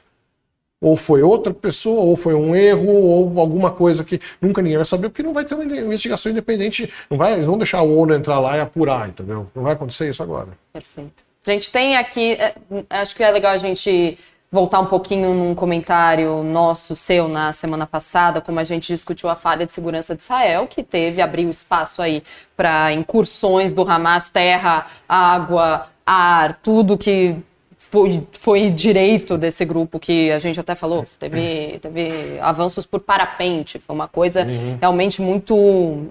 [0.80, 4.85] Ou foi outra pessoa, ou foi um erro, ou alguma coisa que nunca ninguém vai
[4.85, 6.92] saber, porque não vai ter uma investigação independente.
[7.08, 9.48] Não vai, eles vão deixar o ONU entrar lá e apurar, entendeu?
[9.54, 10.48] Não vai acontecer isso agora.
[10.72, 11.22] Perfeito.
[11.46, 12.54] A gente tem aqui, é,
[12.90, 14.18] acho que é legal a gente
[14.52, 19.34] voltar um pouquinho num comentário nosso, seu, na semana passada, como a gente discutiu a
[19.34, 22.22] falha de segurança de Israel, que teve, abriu espaço aí
[22.54, 27.34] para incursões do Hamas, terra, água, ar, tudo que
[27.78, 33.78] foi, foi direito desse grupo que a gente até falou, teve, teve avanços por parapente,
[33.78, 34.76] foi uma coisa uhum.
[34.78, 35.56] realmente muito,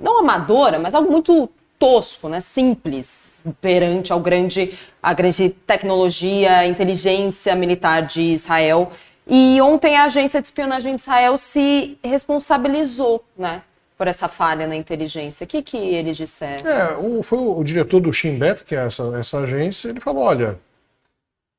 [0.02, 1.48] não amadora, mas algo muito
[1.82, 8.92] tosco, né, simples perante ao grande, a grande tecnologia, inteligência militar de Israel.
[9.28, 13.64] E ontem a agência de espionagem de Israel se responsabilizou, né,
[13.98, 15.44] por essa falha na inteligência.
[15.44, 16.70] O que, que eles disseram?
[16.70, 20.00] É, o, foi o, o, diretor do Shin Bet, que é essa, essa agência, ele
[20.00, 20.60] falou, olha,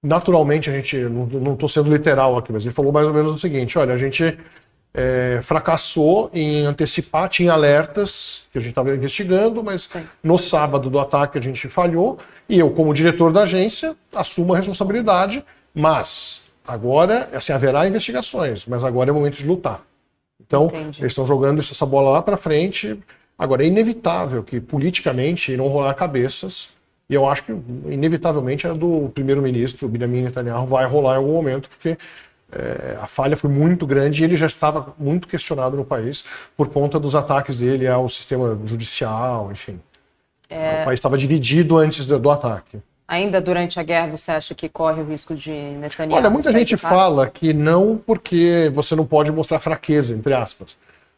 [0.00, 3.38] naturalmente a gente, não estou sendo literal aqui, mas ele falou mais ou menos o
[3.40, 4.38] seguinte, olha, a gente
[4.94, 10.04] é, fracassou em antecipar, tinha alertas que a gente estava investigando, mas Sim.
[10.22, 14.56] no sábado do ataque a gente falhou e eu, como diretor da agência, assumo a
[14.56, 19.82] responsabilidade, mas agora, assim, haverá investigações, mas agora é o momento de lutar.
[20.40, 21.00] Então, Entendi.
[21.00, 22.98] eles estão jogando essa bola lá para frente.
[23.38, 26.70] Agora, é inevitável que politicamente irão rolar cabeças,
[27.08, 27.52] e eu acho que,
[27.86, 31.96] inevitavelmente, a do primeiro-ministro, Benjamin Netanyahu, vai rolar em algum momento, porque
[32.52, 36.24] é, a falha foi muito grande e ele já estava muito questionado no país
[36.56, 39.80] por conta dos ataques dele ao sistema judicial, enfim.
[40.50, 40.82] É...
[40.82, 42.78] O país estava dividido antes do, do, ataque.
[43.08, 46.18] Ainda durante a guerra, você acha que corre o risco de Netanyahu?
[46.18, 50.76] Olha, muita gente fala que não porque você não pode mostrar fraqueza, entre aspas.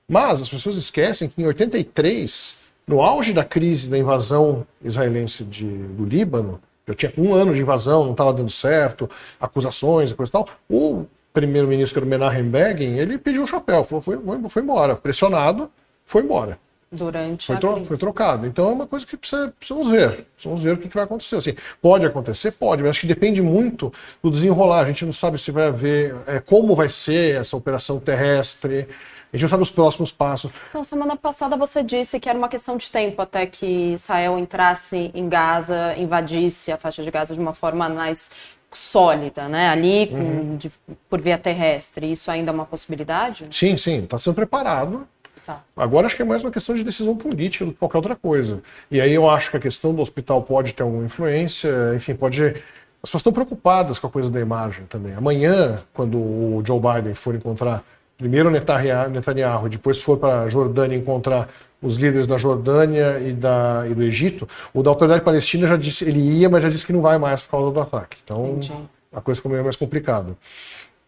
[0.09, 5.67] Mas as pessoas esquecem que em 83, no auge da crise da invasão israelense de,
[5.67, 9.09] do Líbano, já tinha um ano de invasão, não estava dando certo,
[9.41, 10.49] acusações e coisa e tal.
[10.69, 14.17] O primeiro-ministro, Menachem Begin, ele pediu o chapéu, falou, foi,
[14.49, 14.95] foi embora.
[14.95, 15.71] Pressionado,
[16.07, 16.59] foi embora.
[16.93, 18.47] Durante foi, a tro foi trocado.
[18.47, 20.27] Então é uma coisa que precisa, precisamos ver.
[20.35, 21.35] Precisamos ver o que, que vai acontecer.
[21.35, 22.53] Assim, pode acontecer?
[22.53, 23.93] Pode, mas acho que depende muito
[24.23, 24.83] do desenrolar.
[24.83, 28.87] A gente não sabe se vai haver, é, como vai ser essa operação terrestre.
[29.33, 30.53] A gente não sabe os próximos passos.
[30.69, 35.11] Então, semana passada você disse que era uma questão de tempo até que Israel entrasse
[35.13, 38.31] em Gaza, invadisse a faixa de Gaza de uma forma mais
[38.79, 39.69] sólida, né?
[39.69, 40.57] Ali com, uhum.
[40.57, 40.71] de,
[41.09, 42.11] por via terrestre.
[42.11, 43.47] Isso ainda é uma possibilidade?
[43.51, 44.05] Sim, sim.
[44.05, 45.07] Está sendo preparado.
[45.45, 45.63] Tá.
[45.77, 48.63] Agora acho que é mais uma questão de decisão política do que qualquer outra coisa.
[48.91, 52.43] E aí eu acho que a questão do hospital pode ter alguma influência, enfim, pode.
[52.43, 55.13] As pessoas estão preocupadas com a coisa da imagem também.
[55.13, 57.85] Amanhã, quando o Joe Biden for encontrar
[58.17, 61.49] primeiro Netanyahu, depois for para a Jordânia encontrar
[61.85, 66.05] os líderes da Jordânia e, da, e do Egito, o da autoridade palestina já disse,
[66.05, 68.17] ele ia, mas já disse que não vai mais por causa do ataque.
[68.25, 68.73] Então Entendi.
[69.13, 70.35] a coisa ficou meio mais complicada.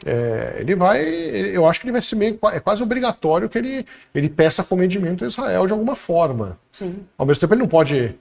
[0.05, 3.87] É, ele vai, eu acho que ele vai ser meio, é quase obrigatório que ele,
[4.15, 6.59] ele peça comedimento a Israel de alguma forma.
[6.71, 6.97] Sim.
[7.17, 8.15] Ao mesmo tempo ele não pode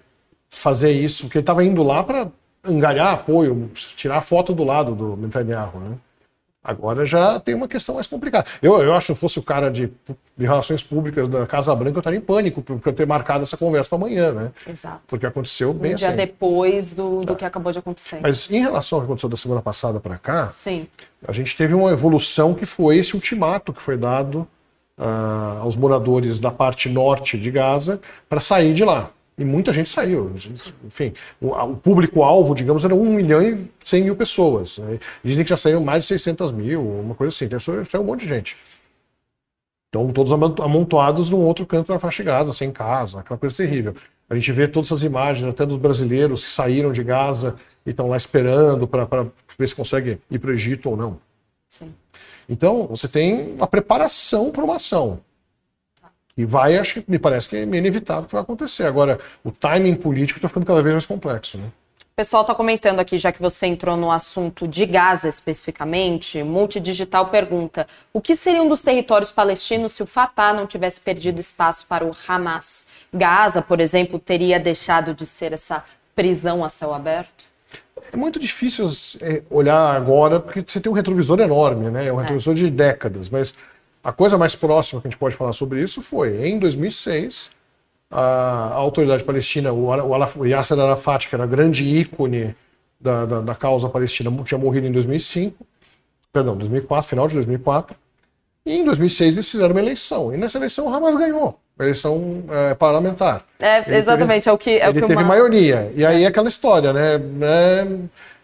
[0.50, 2.32] fazer isso, porque ele estava indo lá para
[2.64, 5.98] angariar apoio, tirar a foto do lado do Netanyahu, né?
[6.66, 8.48] Agora já tem uma questão mais complicada.
[8.60, 9.92] Eu, eu acho que se fosse o cara de,
[10.36, 13.56] de relações públicas da Casa Branca, eu estaria em pânico por eu ter marcado essa
[13.56, 14.52] conversa para amanhã, né?
[14.68, 15.02] Exato.
[15.08, 16.08] Porque aconteceu bem um assim.
[16.08, 17.36] dia depois do, do tá.
[17.36, 18.20] que acabou de acontecer.
[18.20, 20.88] Mas em relação ao que aconteceu da semana passada para cá, Sim.
[21.28, 24.48] a gente teve uma evolução que foi esse ultimato que foi dado
[24.98, 29.12] uh, aos moradores da parte norte de Gaza para sair de lá.
[29.38, 30.32] E muita gente saiu.
[30.86, 34.78] Enfim, o, o público-alvo, digamos, era 1 milhão e 100 mil pessoas.
[34.78, 35.00] Né?
[35.24, 37.46] Dizem que já saíram mais de 600 mil, uma coisa assim.
[37.46, 38.58] Então, saiu um monte de gente.
[39.90, 43.96] Então, todos amontoados num outro canto da faixa de Gaza, sem casa, aquela coisa terrível.
[44.30, 48.08] A gente vê todas essas imagens, até dos brasileiros que saíram de Gaza e estão
[48.08, 51.18] lá esperando para ver se consegue ir para o Egito ou não.
[51.70, 51.94] Sim.
[52.48, 55.20] Então, você tem uma preparação para uma ação.
[56.38, 58.86] E vai, acho que me parece que é inevitável que vai acontecer.
[58.86, 61.72] Agora, o timing político está ficando cada vez mais complexo, né?
[62.02, 67.28] O pessoal está comentando aqui, já que você entrou no assunto de Gaza especificamente, Multidigital
[67.28, 71.86] pergunta: o que seria um dos territórios palestinos se o Fatah não tivesse perdido espaço
[71.88, 72.88] para o Hamas?
[73.14, 75.84] Gaza, por exemplo, teria deixado de ser essa
[76.16, 77.44] prisão a céu aberto?
[78.14, 78.90] É muito difícil
[79.22, 82.08] é, olhar agora, porque você tem um retrovisor enorme, né?
[82.08, 82.22] É um é.
[82.22, 82.58] retrovisor é.
[82.58, 83.56] de décadas, mas
[84.06, 87.50] a coisa mais próxima que a gente pode falar sobre isso foi em 2006,
[88.12, 92.56] a, autoridade palestina, o, o Yasser Arafat, que era grande ícone
[93.02, 95.66] da, da, da, causa palestina, tinha morrido em 2005,
[96.32, 97.98] perdão, 2004, final de 2004.
[98.64, 100.34] E em 2006 eles fizeram uma eleição.
[100.34, 101.60] E nessa eleição o Hamas ganhou.
[101.80, 103.44] Eleição é, parlamentar.
[103.60, 104.70] É, exatamente, teve, é o que.
[104.70, 105.24] É ele o que teve uma...
[105.24, 105.92] maioria.
[105.96, 107.16] E aí é aquela história, né?
[107.42, 107.88] É,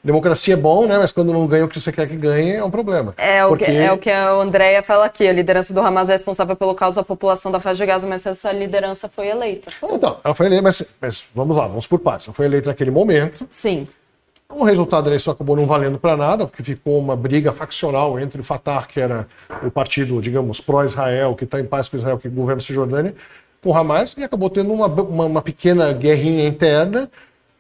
[0.03, 0.97] democracia é bom, né?
[0.97, 3.13] Mas quando não ganha o que você quer que ganhe, é um problema.
[3.17, 3.63] É, Porque...
[3.63, 5.27] o, que, é o que a Andrea fala aqui.
[5.27, 8.25] A liderança do Hamas é responsável pelo caos da população da faixa de Gaza, mas
[8.25, 9.71] essa liderança foi eleita.
[9.71, 9.93] Foi.
[9.93, 12.27] Então, ela foi eleita, mas, mas, vamos lá, vamos por partes.
[12.27, 13.45] Ela foi eleita naquele momento.
[13.49, 13.87] Sim.
[14.53, 18.41] O resultado da eleição acabou não valendo para nada, porque ficou uma briga faccional entre
[18.41, 19.25] o Fatah, que era
[19.63, 23.15] o partido, digamos, pró-Israel, que está em paz com Israel, que governa Cisjordânia,
[23.63, 27.09] com o Hamas, e acabou tendo uma, uma, uma pequena guerrinha interna.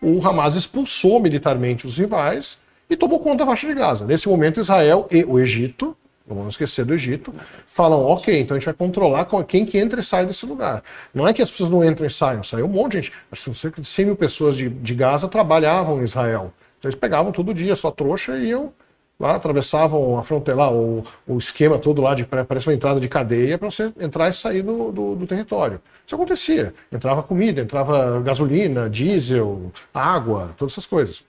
[0.01, 2.57] O Hamas expulsou militarmente os rivais
[2.89, 4.05] e tomou conta da faixa de Gaza.
[4.05, 5.95] Nesse momento, Israel e o Egito,
[6.27, 7.31] não vamos esquecer do Egito,
[7.67, 10.83] falam, ok, então a gente vai controlar quem que entra e sai desse lugar.
[11.13, 13.13] Não é que as pessoas não entram e saiam, saiu um monte de gente.
[13.31, 16.51] Acho que cerca de 100 mil pessoas de, de Gaza trabalhavam em Israel.
[16.79, 18.73] Então eles pegavam todo dia sua trouxa e iam
[19.21, 23.07] lá, atravessavam a fronteira, lá, o, o esquema todo lá, de, parece uma entrada de
[23.07, 25.79] cadeia para você entrar e sair do, do, do, território.
[26.05, 26.73] Isso acontecia.
[26.91, 31.23] Entrava comida, entrava gasolina, diesel, água, todas essas coisas.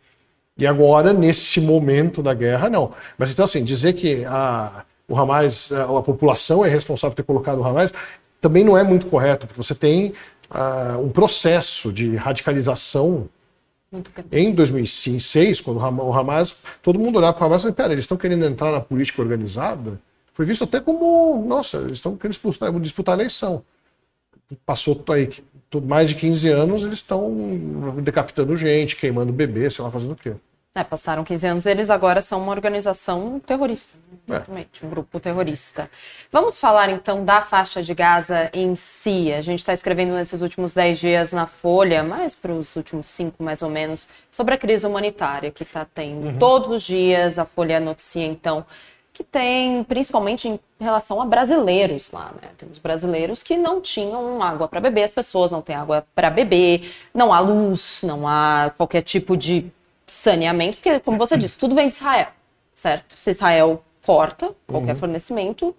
[0.56, 2.92] E agora, nesse momento da guerra, não.
[3.16, 7.26] Mas então, assim, dizer que a, o Hamas, a, a população é responsável por ter
[7.26, 7.92] colocado o Hamas,
[8.40, 10.12] também não é muito correto, porque você tem
[10.50, 13.28] uh, um processo de radicalização
[14.30, 18.16] em 2006, quando o Hamas, todo mundo olhava para o Hamas e falava, eles estão
[18.16, 20.00] querendo entrar na política organizada?
[20.32, 23.62] Foi visto até como, nossa, eles estão querendo disputar, disputar a eleição.
[24.64, 25.28] Passou aí
[25.84, 27.30] mais de 15 anos, eles estão
[28.02, 30.34] decapitando gente, queimando bebê, sei lá, fazendo o quê.
[30.74, 34.86] É, passaram 15 anos, eles agora são uma organização terrorista, exatamente, é.
[34.86, 35.90] um grupo terrorista.
[36.30, 39.30] Vamos falar então da faixa de Gaza em si.
[39.34, 43.42] A gente está escrevendo nesses últimos 10 dias na Folha, mais para os últimos 5
[43.42, 46.28] mais ou menos, sobre a crise humanitária que está tendo.
[46.28, 46.38] Uhum.
[46.38, 48.64] Todos os dias a Folha noticia então
[49.12, 52.48] que tem, principalmente em relação a brasileiros lá, né?
[52.56, 56.90] Temos brasileiros que não tinham água para beber, as pessoas não têm água para beber,
[57.12, 59.70] não há luz, não há qualquer tipo de
[60.06, 62.28] saneamento, porque, como você disse, tudo vem de Israel,
[62.74, 63.14] certo?
[63.16, 64.98] Se Israel corta qualquer uhum.
[64.98, 65.74] fornecimento,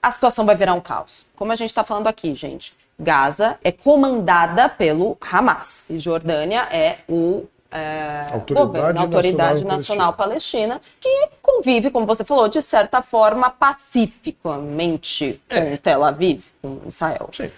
[0.00, 1.24] a situação vai virar um caos.
[1.36, 6.98] Como a gente está falando aqui, gente, Gaza é comandada pelo Hamas e Jordânia é
[7.08, 10.80] o é, Autoridade, governo, Autoridade Nacional, Nacional Palestina.
[11.00, 15.60] que convive, como você falou, de certa forma pacificamente é.
[15.60, 17.30] com Tel Aviv, com Israel.
[17.32, 17.50] Sim.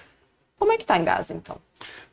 [0.57, 1.57] Como é que está em Gaza, então?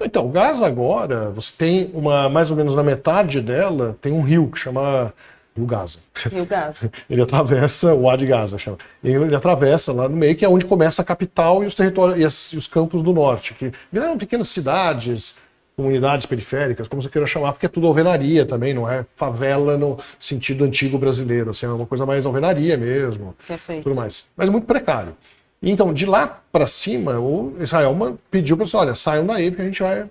[0.03, 4.49] Então, Gaza agora, você tem uma, mais ou menos na metade dela, tem um rio
[4.49, 5.13] que chama
[5.55, 5.99] Rio Gaza.
[6.31, 6.91] Rio Gaza.
[7.09, 8.77] Ele atravessa, o A de Gaza chama.
[9.03, 12.23] Ele atravessa lá no meio, que é onde começa a capital e os territórios e,
[12.23, 15.35] as, e os campos do norte, que viraram pequenas cidades,
[15.75, 19.97] comunidades periféricas, como você queira chamar, porque é tudo alvenaria também, não é favela no
[20.19, 23.35] sentido antigo brasileiro, assim, é uma coisa mais alvenaria mesmo.
[23.47, 23.83] Perfeito.
[23.83, 24.27] Tudo mais.
[24.37, 25.15] Mas muito precário.
[25.61, 27.95] Então, de lá para cima, o Israel
[28.31, 30.09] pediu para olha, saiam daí porque a gente vai,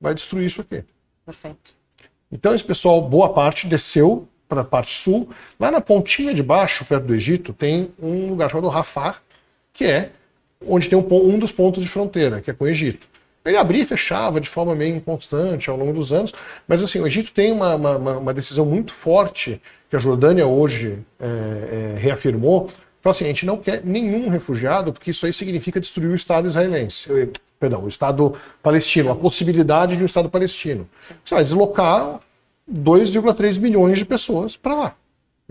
[0.00, 0.82] vai destruir isso aqui.
[1.24, 1.74] Perfeito.
[2.32, 5.30] Então, esse pessoal, boa parte, desceu para a parte sul.
[5.58, 9.16] Lá na pontinha de baixo, perto do Egito, tem um lugar chamado Rafah,
[9.72, 10.10] que é
[10.66, 13.06] onde tem um, um dos pontos de fronteira, que é com o Egito.
[13.44, 16.32] Ele abria e fechava de forma meio inconstante ao longo dos anos,
[16.66, 20.98] mas assim, o Egito tem uma, uma, uma decisão muito forte, que a Jordânia hoje
[21.20, 22.68] é, é, reafirmou,
[23.06, 26.48] falou assim, a gente não quer nenhum refugiado, porque isso aí significa destruir o Estado
[26.48, 27.08] israelense,
[27.58, 30.88] perdão, o Estado palestino, a possibilidade de um Estado palestino.
[31.24, 32.20] Você vai deslocar
[32.70, 34.96] 2,3 milhões de pessoas para lá.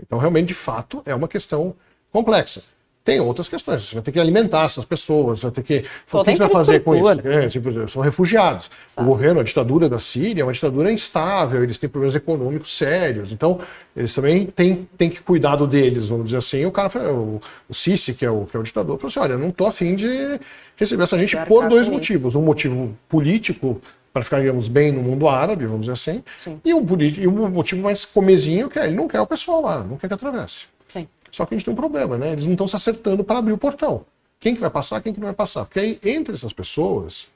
[0.00, 1.74] Então, realmente, de fato, é uma questão
[2.12, 2.62] complexa.
[3.06, 3.82] Tem outras questões.
[3.82, 5.74] Você vai ter que alimentar essas pessoas, você vai ter que.
[6.12, 7.28] o que você vai fazer com isso?
[7.28, 8.68] É, tipo, são refugiados.
[8.98, 13.30] O governo, a ditadura da Síria é uma ditadura instável, eles têm problemas econômicos sérios.
[13.30, 13.60] Então,
[13.96, 16.66] eles também têm, têm que cuidado deles, vamos dizer assim.
[16.66, 19.34] O cara, o, o Sisi, que é o, que é o ditador, falou assim: olha,
[19.34, 20.40] eu não estou afim de
[20.74, 22.34] receber essa gente por dois motivos.
[22.34, 23.80] Um motivo político,
[24.12, 26.24] para ficar, digamos, bem no mundo árabe, vamos dizer assim.
[26.36, 26.60] Sim.
[26.64, 26.84] E um,
[27.20, 30.08] e um motivo mais comezinho, que é ele não quer o pessoal lá, não quer
[30.08, 30.64] que atravesse.
[30.88, 31.06] Sim.
[31.36, 32.32] Só que a gente tem um problema, né?
[32.32, 34.06] Eles não estão se acertando para abrir o portão.
[34.40, 35.66] Quem que vai passar, quem que não vai passar?
[35.66, 37.26] Porque aí, entre essas pessoas,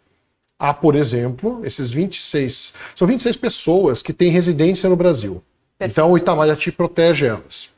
[0.59, 2.73] há, por exemplo, esses 26.
[2.95, 5.43] São 26 pessoas que têm residência no Brasil.
[5.77, 5.93] Perfeito.
[5.93, 7.69] Então o Itamaraty protege elas.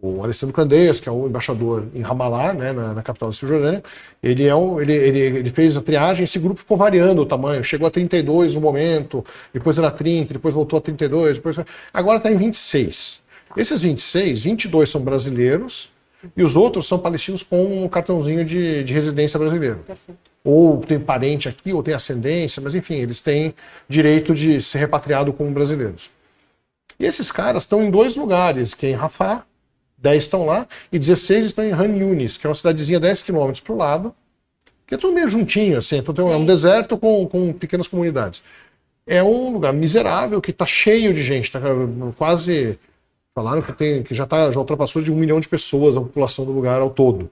[0.00, 3.82] O Alessandro Candeias, que é o embaixador em Ramallah, né, na, na capital da Cisjordânia,
[4.22, 7.64] ele, é um, ele, ele, ele fez a triagem, esse grupo ficou variando o tamanho,
[7.64, 11.58] chegou a 32 no momento, depois era 30, depois voltou a 32, depois...
[11.92, 13.20] agora está em 26.
[13.56, 15.90] Esses 26, 22 são brasileiros
[16.36, 19.76] e os outros são palestinos com um cartãozinho de, de residência brasileira.
[19.86, 20.18] Perfeito.
[20.44, 23.54] Ou tem parente aqui, ou tem ascendência, mas enfim, eles têm
[23.88, 26.10] direito de ser repatriado como brasileiros.
[26.98, 29.44] E esses caras estão em dois lugares, que é em Rafah,
[29.98, 33.60] 10 estão lá, e 16 estão em Han Yunis, que é uma cidadezinha 10 quilômetros
[33.60, 34.14] para o lado,
[34.86, 38.42] que é tudo meio juntinho, assim, então é um deserto com, com pequenas comunidades.
[39.06, 41.60] É um lugar miserável que está cheio de gente, está
[42.16, 42.78] quase
[43.40, 46.44] Falaram que, tem, que já, tá, já ultrapassou de um milhão de pessoas a população
[46.44, 47.30] do lugar ao todo.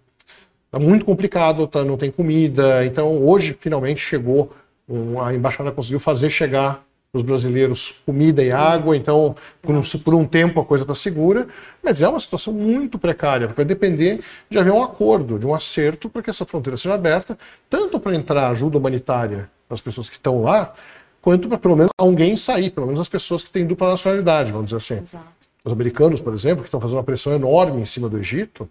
[0.65, 2.83] Está muito complicado, tá, não tem comida.
[2.87, 4.51] Então, hoje, finalmente, chegou,
[4.89, 8.97] um, a embaixada conseguiu fazer chegar os brasileiros comida e água.
[8.97, 11.47] Então, por um, por um tempo, a coisa está segura.
[11.83, 13.47] Mas é uma situação muito precária.
[13.49, 17.39] Vai depender de haver um acordo, de um acerto para que essa fronteira seja aberta,
[17.69, 20.73] tanto para entrar ajuda humanitária para as pessoas que estão lá,
[21.21, 24.71] quanto para pelo menos alguém sair, pelo menos as pessoas que têm dupla nacionalidade, vamos
[24.71, 25.03] dizer assim.
[25.03, 25.38] Exato.
[25.65, 28.69] Os americanos, por exemplo, que estão fazendo uma pressão enorme em cima do Egito,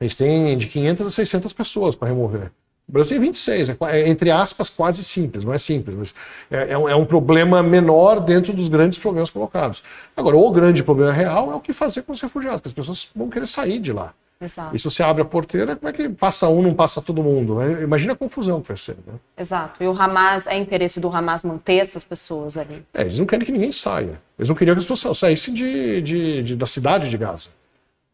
[0.00, 2.50] eles têm de 500 a 600 pessoas para remover.
[2.86, 6.14] O Brasil tem 26, é, é, entre aspas, quase simples, não é simples, mas
[6.50, 9.82] é, é, um, é, um, problema menor dentro dos grandes problemas colocados.
[10.14, 13.08] Agora, o grande problema real é o que fazer com os refugiados, que as pessoas
[13.16, 14.12] vão querer sair de lá.
[14.40, 14.74] Exato.
[14.74, 17.60] E se você abre a porteira, como é que passa um, não passa todo mundo?
[17.60, 18.96] É, imagina a confusão que vai ser.
[19.06, 19.14] Né?
[19.38, 19.82] Exato.
[19.82, 22.84] E o Hamas, é interesse do Hamas manter essas pessoas ali?
[22.92, 24.20] É, eles não querem que ninguém saia.
[24.38, 27.50] Eles não queriam que as pessoas saíssem de, de, de, da cidade de Gaza.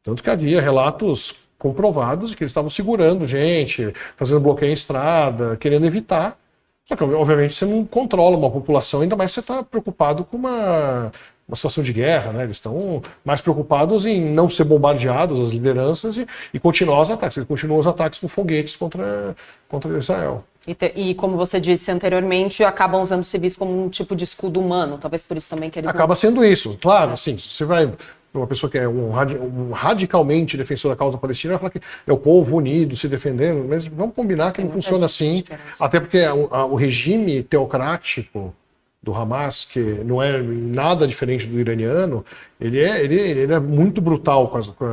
[0.03, 5.57] Tanto que havia relatos comprovados de que eles estavam segurando gente, fazendo bloqueio em estrada,
[5.57, 6.39] querendo evitar.
[6.87, 11.13] Só que, obviamente, você não controla uma população, ainda mais você está preocupado com uma
[11.51, 12.45] uma situação de guerra, né?
[12.45, 17.37] Eles estão mais preocupados em não ser bombardeados, as lideranças, e, e continuar os ataques.
[17.37, 19.37] Eles continuam os ataques com foguetes contra,
[19.69, 20.45] contra Israel.
[20.67, 24.61] E, te, e, como você disse anteriormente, acabam usando civis como um tipo de escudo
[24.61, 24.97] humano.
[24.99, 25.91] Talvez por isso também que eles.
[25.91, 26.15] Acaba não...
[26.15, 27.11] sendo isso, claro.
[27.11, 27.15] É.
[27.15, 27.93] Assim, você vai
[28.33, 32.13] uma pessoa que é um, um, radicalmente defensor da causa palestina vai falar que é
[32.13, 35.43] o povo unido se defendendo, mas vamos combinar que não funciona assim,
[35.81, 38.55] até porque o, a, o regime teocrático
[39.03, 42.25] do Hamas, que não é nada diferente do iraniano,
[42.61, 44.53] ele é, ele, ele é muito brutal,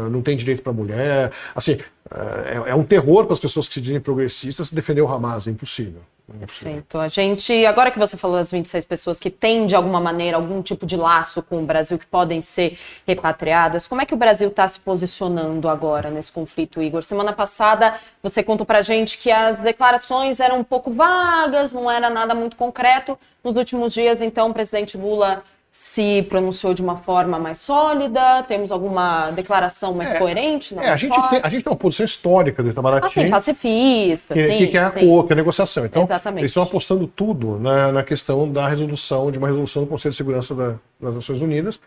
[0.10, 1.32] não tem direito para mulher.
[1.54, 1.78] Assim,
[2.15, 5.52] é, é, um terror para as pessoas que se dizem progressistas defender o Hamas, é
[5.52, 6.02] impossível.
[6.39, 6.98] Perfeito.
[6.98, 10.62] A gente, agora que você falou das 26 pessoas que têm, de alguma maneira, algum
[10.62, 14.50] tipo de laço com o Brasil, que podem ser repatriadas, como é que o Brasil
[14.50, 17.02] está se posicionando agora nesse conflito, Igor?
[17.02, 22.10] Semana passada você contou pra gente que as declarações eram um pouco vagas, não era
[22.10, 23.17] nada muito concreto.
[23.41, 25.43] Nos últimos dias, então, o presidente Lula
[25.79, 28.41] se pronunciou de uma forma mais sólida?
[28.47, 30.75] Temos alguma declaração mais é, coerente?
[30.75, 33.05] É, a, gente tem, a gente tem uma posição histórica do Itamaraty.
[33.05, 34.33] Assim, pacifista.
[34.33, 35.85] Que, sim, que é a COA, que é a negociação.
[35.85, 36.41] Então, Exatamente.
[36.41, 40.17] eles estão apostando tudo na, na, questão da resolução, de uma resolução do Conselho de
[40.17, 41.79] Segurança da, das Nações Unidas,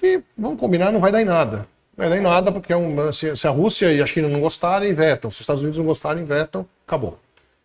[0.00, 1.58] que, vamos combinar, não vai dar em nada.
[1.96, 4.28] Não vai dar em nada, porque é um, se, se a Rússia e a China
[4.28, 5.30] não gostarem, vetam.
[5.30, 6.66] Se os Estados Unidos não gostarem, vetam.
[6.84, 7.16] Acabou.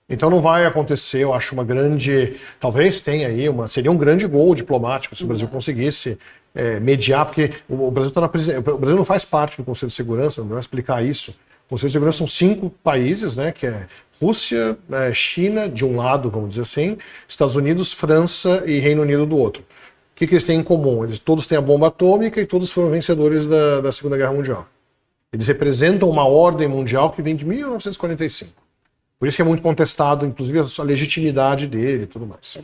[0.10, 2.36] Então não vai acontecer, eu acho, uma grande.
[2.60, 6.18] Talvez tenha aí, uma, seria um grande gol diplomático se o Brasil conseguisse
[6.54, 9.96] é, mediar, porque o, Brasil está na O Brasil não faz parte do Conselho de
[9.96, 11.32] Segurança, não vai explicar isso.
[11.66, 13.52] O Conselho de Segurança são cinco países, né?
[13.52, 13.88] Que é
[14.22, 19.26] Rússia, é, China, de um lado, vamos dizer assim, Estados Unidos, França e Reino Unido
[19.26, 19.62] do outro.
[19.62, 21.04] O que, que eles têm em comum?
[21.04, 24.68] Eles todos têm a bomba atômica e todos foram vencedores da, da Segunda Guerra Mundial.
[25.32, 28.63] Eles representam uma ordem mundial que vem de 1945.
[29.24, 32.58] Por isso que é muito contestado, inclusive, a legitimidade dele e tudo mais.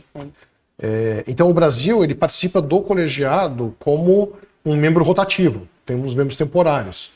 [0.78, 7.12] É, então o Brasil ele participa do colegiado como um membro rotativo, temos membros temporários.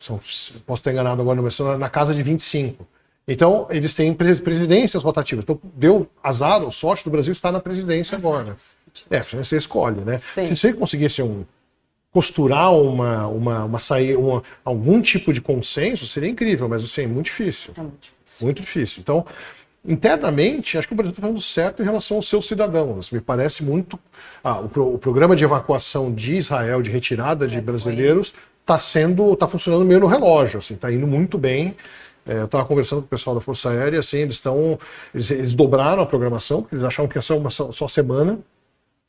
[0.00, 2.88] São, posso estar enganado agora, mas são na casa de 25.
[3.28, 5.44] Então, eles têm presidências rotativas.
[5.44, 8.56] Então, deu azar, o sorte do Brasil está na presidência agora.
[9.10, 10.18] É, você escolhe, né?
[10.18, 10.46] Sim.
[10.46, 11.44] Se você conseguisse um,
[12.18, 17.26] costurar uma, uma, uma sair, uma, algum tipo de consenso, seria incrível, mas assim, muito
[17.26, 17.72] difícil.
[17.76, 18.44] É muito difícil.
[18.44, 19.00] Muito difícil.
[19.00, 19.24] Então,
[19.86, 23.12] internamente, acho que o Brasil está fazendo certo em relação aos seus cidadãos.
[23.12, 23.96] Me parece muito.
[24.42, 29.32] Ah, o, o, programa de evacuação de Israel, de retirada de é, brasileiros, está sendo.
[29.32, 31.76] está funcionando meio no relógio, assim, está indo muito bem.
[32.26, 34.76] É, eu estava conversando com o pessoal da Força Aérea, assim, eles estão.
[35.14, 38.40] Eles, eles, dobraram a programação, porque eles achavam que ia ser uma só, só semana.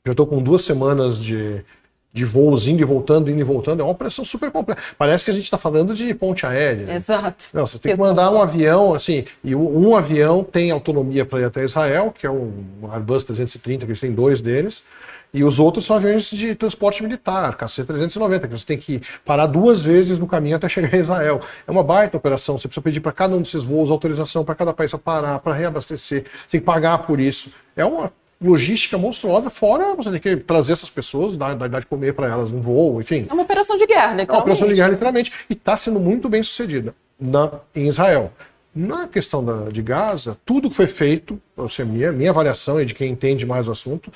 [0.05, 1.66] Já estou com duas semanas de,
[2.12, 4.82] de voos indo e voltando, indo e voltando, é uma operação super complexa.
[4.97, 6.91] Parece que a gente está falando de ponte aérea.
[6.91, 7.45] Exato.
[7.53, 11.45] Não, você tem que mandar um avião, assim, e um avião tem autonomia para ir
[11.45, 12.51] até Israel, que é um
[12.91, 14.86] Airbus 330, que eles têm dois deles,
[15.32, 19.80] e os outros são aviões de transporte militar, KC-390, que você tem que parar duas
[19.80, 21.41] vezes no caminho até chegar em Israel.
[21.68, 24.74] É uma baita operação, você precisa pedir para cada um desses voos autorização para cada
[24.74, 27.51] país para parar, para reabastecer, você tem que pagar por isso.
[27.76, 32.13] É uma logística monstruosa, fora você tem que trazer essas pessoas, dar, dar de comer
[32.13, 33.25] para elas um voo, enfim.
[33.29, 34.29] É uma operação de guerra, literalmente.
[34.29, 35.33] É uma operação de guerra, literalmente.
[35.49, 38.31] E está sendo muito bem sucedida na, em Israel.
[38.73, 42.93] Na questão da, de Gaza, tudo que foi feito, assim, minha, minha avaliação e de
[42.93, 44.11] quem entende mais o assunto,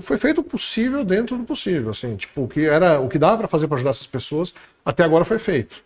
[0.00, 1.90] foi feito o possível dentro do possível.
[1.90, 4.52] Assim, tipo, o que era o que dava para fazer para ajudar essas pessoas,
[4.84, 5.76] até agora foi feito.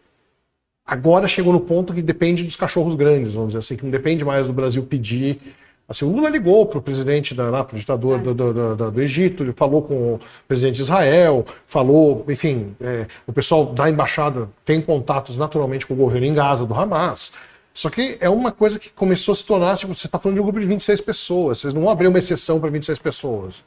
[0.87, 4.24] Agora chegou no ponto que depende dos cachorros grandes, vamos dizer assim, que não depende
[4.24, 5.41] mais do Brasil pedir
[5.87, 8.22] Assim, o Lula ligou para o presidente, da, lá, pro ditador é.
[8.22, 13.07] do, do, do, do, Egito, ele falou com o presidente de Israel, falou, enfim, é,
[13.26, 17.32] o pessoal da embaixada tem contatos naturalmente com o governo em Gaza, do Hamas.
[17.74, 20.41] Só que é uma coisa que começou a se tornar, tipo, você está falando de
[20.41, 23.62] um grupo de 26 pessoas, vocês não vão abrir uma exceção para 26 pessoas.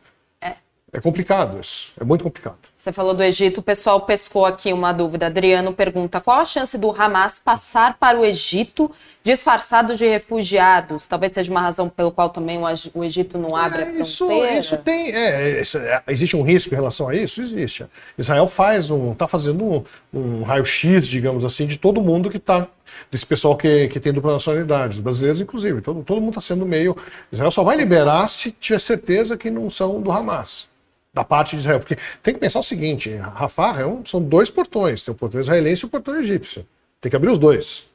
[0.93, 2.57] É complicado isso, é muito complicado.
[2.87, 5.25] Você falou do Egito, o pessoal pescou aqui uma dúvida.
[5.25, 8.89] Adriano pergunta: qual a chance do Hamas passar para o Egito
[9.21, 11.05] disfarçado de refugiados?
[11.05, 12.57] Talvez seja uma razão pelo qual também
[12.93, 14.51] o Egito não abre é, a fronteira.
[14.51, 15.11] Isso, isso tem.
[15.13, 17.41] É, isso, é, existe um risco em relação a isso?
[17.41, 17.85] Existe.
[18.17, 19.11] Israel faz um.
[19.11, 19.83] está fazendo um,
[20.13, 22.69] um raio-x, digamos assim, de todo mundo que está
[23.11, 25.81] desse pessoal que, que tem dupla nacionalidade, os brasileiros inclusive.
[25.81, 26.95] Todo, todo mundo está sendo meio.
[27.33, 30.69] Israel só vai liberar se tiver certeza que não são do Hamas
[31.17, 31.79] da parte de Israel.
[31.79, 35.41] Porque tem que pensar o seguinte: Rafah é um, são dois portões, tem o portão
[35.41, 36.65] israelense e o portão egípcio.
[37.01, 37.89] Tem que abrir os dois.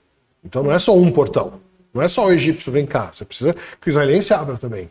[0.44, 1.60] Então não é só um portão.
[1.94, 3.10] Não é só o egípcio vem cá.
[3.12, 4.90] Você precisa que o israelense abra também.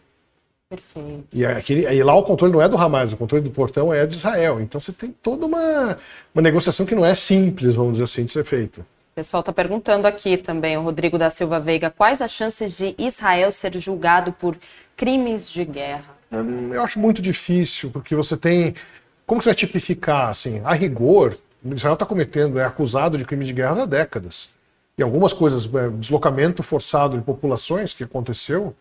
[0.70, 1.26] Perfeito.
[1.34, 4.06] E, aquele, e lá o controle não é do Hamas, o controle do portão é
[4.06, 4.62] de Israel.
[4.62, 5.98] Então você tem toda uma,
[6.34, 8.82] uma negociação que não é simples, vamos dizer assim, de ser feita.
[8.82, 12.96] O pessoal está perguntando aqui também, o Rodrigo da Silva Veiga, quais as chances de
[12.98, 14.56] Israel ser julgado por
[14.96, 16.21] crimes de guerra?
[16.74, 18.74] Eu acho muito difícil, porque você tem.
[19.26, 20.30] Como você vai tipificar?
[20.30, 24.50] Assim, a rigor, Israel está cometendo, é acusado de crimes de guerra há décadas.
[24.98, 28.76] E algumas coisas, é, deslocamento forçado de populações que aconteceu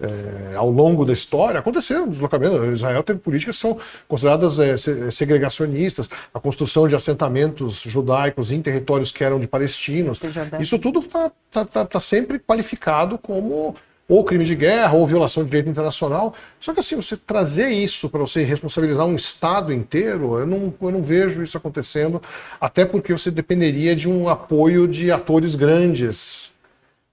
[0.00, 2.64] é, ao longo da história, aconteceu deslocamento.
[2.72, 3.78] Israel teve políticas que são
[4.08, 4.76] consideradas é,
[5.10, 10.20] segregacionistas, a construção de assentamentos judaicos em territórios que eram de palestinos.
[10.58, 13.76] Isso tudo está tá, tá, tá sempre qualificado como
[14.10, 16.34] ou crime de guerra, ou violação de direito internacional.
[16.58, 20.90] Só que assim, você trazer isso para você responsabilizar um Estado inteiro, eu não, eu
[20.90, 22.20] não vejo isso acontecendo,
[22.60, 26.52] até porque você dependeria de um apoio de atores grandes.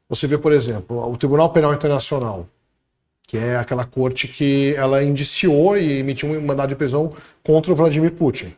[0.10, 2.48] Você vê, por exemplo, o Tribunal Penal Internacional,
[3.28, 7.76] que é aquela corte que ela indiciou e emitiu um mandado de prisão contra o
[7.76, 8.56] Vladimir Putin.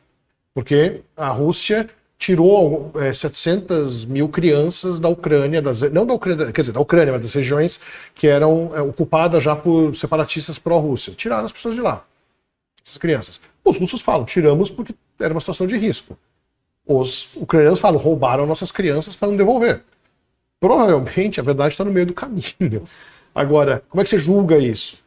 [0.54, 6.62] Porque a Rússia tirou é, 700 mil crianças da Ucrânia, das, não da Ucrânia, quer
[6.62, 7.80] dizer, da Ucrânia, mas das regiões
[8.14, 11.14] que eram é, ocupadas já por separatistas pró-Rússia.
[11.14, 12.06] Tiraram as pessoas de lá,
[12.86, 13.40] essas crianças.
[13.64, 16.18] Os russos falam, tiramos porque era uma situação de risco.
[16.86, 19.82] Os ucranianos falam, roubaram nossas crianças para não devolver.
[20.60, 22.84] Provavelmente a verdade está no meio do caminho.
[23.34, 25.02] Agora, como é que você julga isso?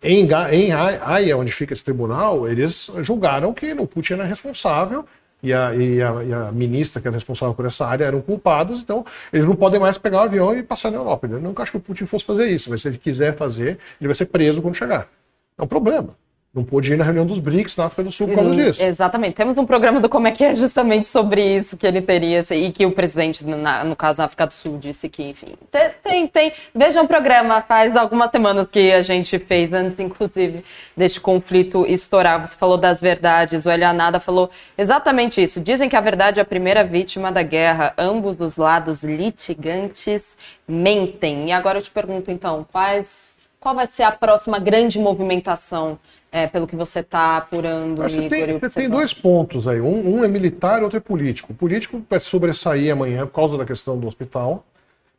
[0.00, 5.04] Em, em Haia, onde fica esse tribunal, eles julgaram que o Putin era responsável
[5.42, 8.80] e a, e, a, e a, ministra, que era responsável por essa área, eram culpados,
[8.80, 11.26] então eles não podem mais pegar o avião e passar na Europa.
[11.26, 14.08] Eu nunca acho que o Putin fosse fazer isso, mas se ele quiser fazer, ele
[14.08, 15.08] vai ser preso quando chegar.
[15.56, 16.16] É um problema.
[16.54, 18.82] Não pôde ir na reunião dos BRICS na África do Sul por causa disso.
[18.82, 19.34] Exatamente.
[19.34, 22.72] Temos um programa do Como é que é justamente sobre isso que ele teria, e
[22.72, 25.54] que o presidente, na, no caso, na África do Sul, disse que, enfim.
[25.70, 26.52] Tem, tem, tem.
[26.74, 30.64] Veja um programa, faz algumas semanas que a gente fez, antes, inclusive,
[30.96, 32.44] deste conflito estourar.
[32.44, 35.60] Você falou das verdades, o Elianada falou exatamente isso.
[35.60, 37.92] Dizem que a verdade é a primeira vítima da guerra.
[37.98, 40.34] Ambos os lados litigantes
[40.66, 41.48] mentem.
[41.48, 45.98] E agora eu te pergunto, então, quais Qual vai ser a próxima grande movimentação,
[46.30, 48.06] é, pelo que você está apurando?
[48.28, 49.80] Tem, você tem dois pontos aí.
[49.80, 51.52] Um, um, é militar, outro é político.
[51.52, 54.64] O político vai sobressair amanhã por causa da questão do hospital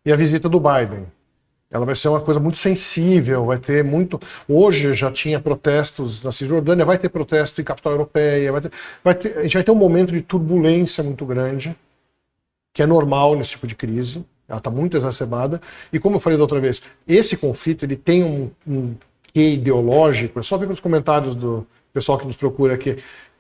[0.05, 1.05] e a visita do Biden.
[1.71, 4.19] Ela vai ser uma coisa muito sensível, vai ter muito.
[4.47, 8.71] Hoje já tinha protestos na Cisjordânia, vai ter protesto em capital europeia, vai ter,
[9.03, 11.75] vai ter, a gente vai ter um momento de turbulência muito grande,
[12.73, 14.25] que é normal nesse tipo de crise.
[14.47, 15.61] Ela está muito exacerbada.
[15.93, 18.95] E como eu falei da outra vez, esse conflito ele tem um, um
[19.33, 20.39] quê ideológico.
[20.39, 22.97] É só ver nos comentários do pessoal que nos procura aqui.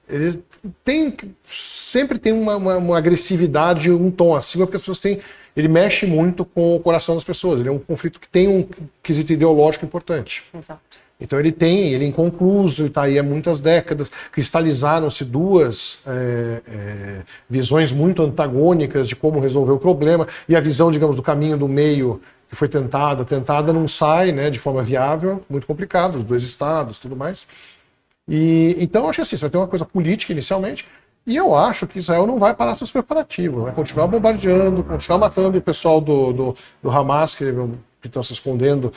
[0.07, 0.41] Ele
[0.83, 1.15] tem
[1.47, 5.19] sempre tem uma, uma, uma agressividade, um tom acima, porque as pessoas têm
[5.55, 7.59] ele mexe muito com o coração das pessoas.
[7.59, 8.67] Ele é um conflito que tem um
[9.03, 10.43] quesito ideológico importante.
[10.53, 10.99] Exato.
[11.19, 17.21] Então ele tem, ele é inconcluso, está aí há muitas décadas, cristalizaram-se duas é, é,
[17.49, 21.67] visões muito antagônicas de como resolver o problema, e a visão, digamos, do caminho do
[21.67, 26.43] meio que foi tentada, tentada não sai né, de forma viável, muito complicado, os dois
[26.43, 27.45] estados, tudo mais.
[28.27, 30.85] E, então, acho que assim, você vai ter uma coisa política inicialmente,
[31.29, 35.59] e eu acho que Israel não vai parar seus preparativos, vai continuar bombardeando, continuar matando
[35.59, 37.45] o pessoal do, do, do Hamas, que,
[38.01, 38.91] que estão se escondendo.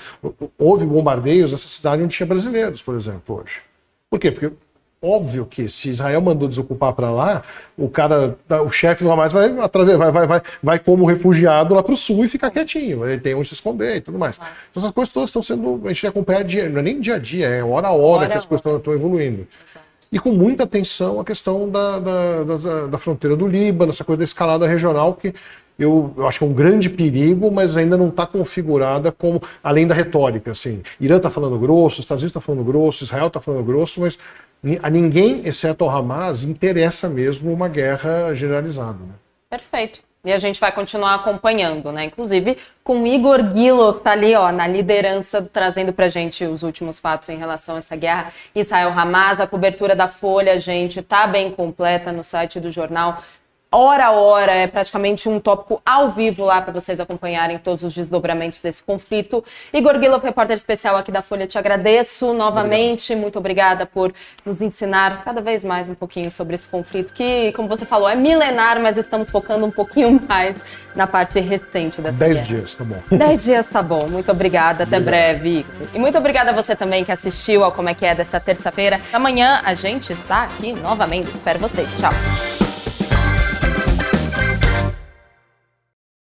[0.59, 3.61] Houve bombardeios nessa cidade onde tinha brasileiros, por exemplo, hoje.
[4.09, 4.31] Por quê?
[4.31, 4.51] Porque
[5.03, 7.43] óbvio que se Israel mandou desocupar para lá,
[7.77, 11.93] o cara, o chefe do Hamas vai, vai, vai, vai, vai como refugiado lá para
[11.93, 13.07] o sul e ficar quietinho.
[13.07, 14.37] Ele tem onde se esconder e tudo mais.
[14.71, 15.83] Então essas coisas todas estão sendo.
[15.85, 18.29] A gente acompanha dia, não é nem dia a dia, é hora a hora, hora
[18.31, 19.47] que as coisas estão, estão evoluindo.
[19.63, 24.05] Exato e com muita atenção a questão da, da, da, da, fronteira do Líbano, essa
[24.05, 25.35] coisa da escalada regional, que
[25.79, 29.87] eu, eu acho que é um grande perigo, mas ainda não está configurada como, além
[29.87, 30.51] da retórica.
[30.51, 34.19] Assim, Irã está falando grosso, Estados Unidos está falando grosso, Israel está falando grosso, mas
[34.83, 38.99] a ninguém, exceto ao Hamas, interessa mesmo uma guerra generalizada.
[38.99, 39.15] Né?
[39.49, 40.01] Perfeito.
[40.25, 42.05] E a gente vai continuar acompanhando, né?
[42.05, 47.29] Inclusive com Igor Guilo, tá ali, ó, na liderança, trazendo pra gente os últimos fatos
[47.29, 48.33] em relação a essa guerra.
[48.55, 53.21] Israel-Hamas, a cobertura da Folha, gente, tá bem completa no site do jornal
[53.73, 57.95] hora a hora, é praticamente um tópico ao vivo lá para vocês acompanharem todos os
[57.95, 59.43] desdobramentos desse conflito.
[59.73, 63.13] Igor Guilov, repórter especial aqui da Folha, te agradeço novamente.
[63.13, 63.23] Obrigado.
[63.23, 64.13] Muito obrigada por
[64.45, 68.15] nos ensinar cada vez mais um pouquinho sobre esse conflito, que, como você falou, é
[68.17, 70.57] milenar, mas estamos focando um pouquinho mais
[70.95, 72.47] na parte recente dessa Dez guerra.
[72.47, 73.03] dias, tá bom.
[73.11, 74.07] Dez dias, tá bom.
[74.09, 74.85] Muito obrigada.
[74.85, 75.05] Até Obrigado.
[75.05, 75.87] breve, Igor.
[75.95, 79.01] E muito obrigada a você também que assistiu ao Como é que é dessa terça-feira.
[79.13, 81.29] Amanhã a gente está aqui novamente.
[81.29, 81.97] Espero vocês.
[81.99, 82.72] Tchau.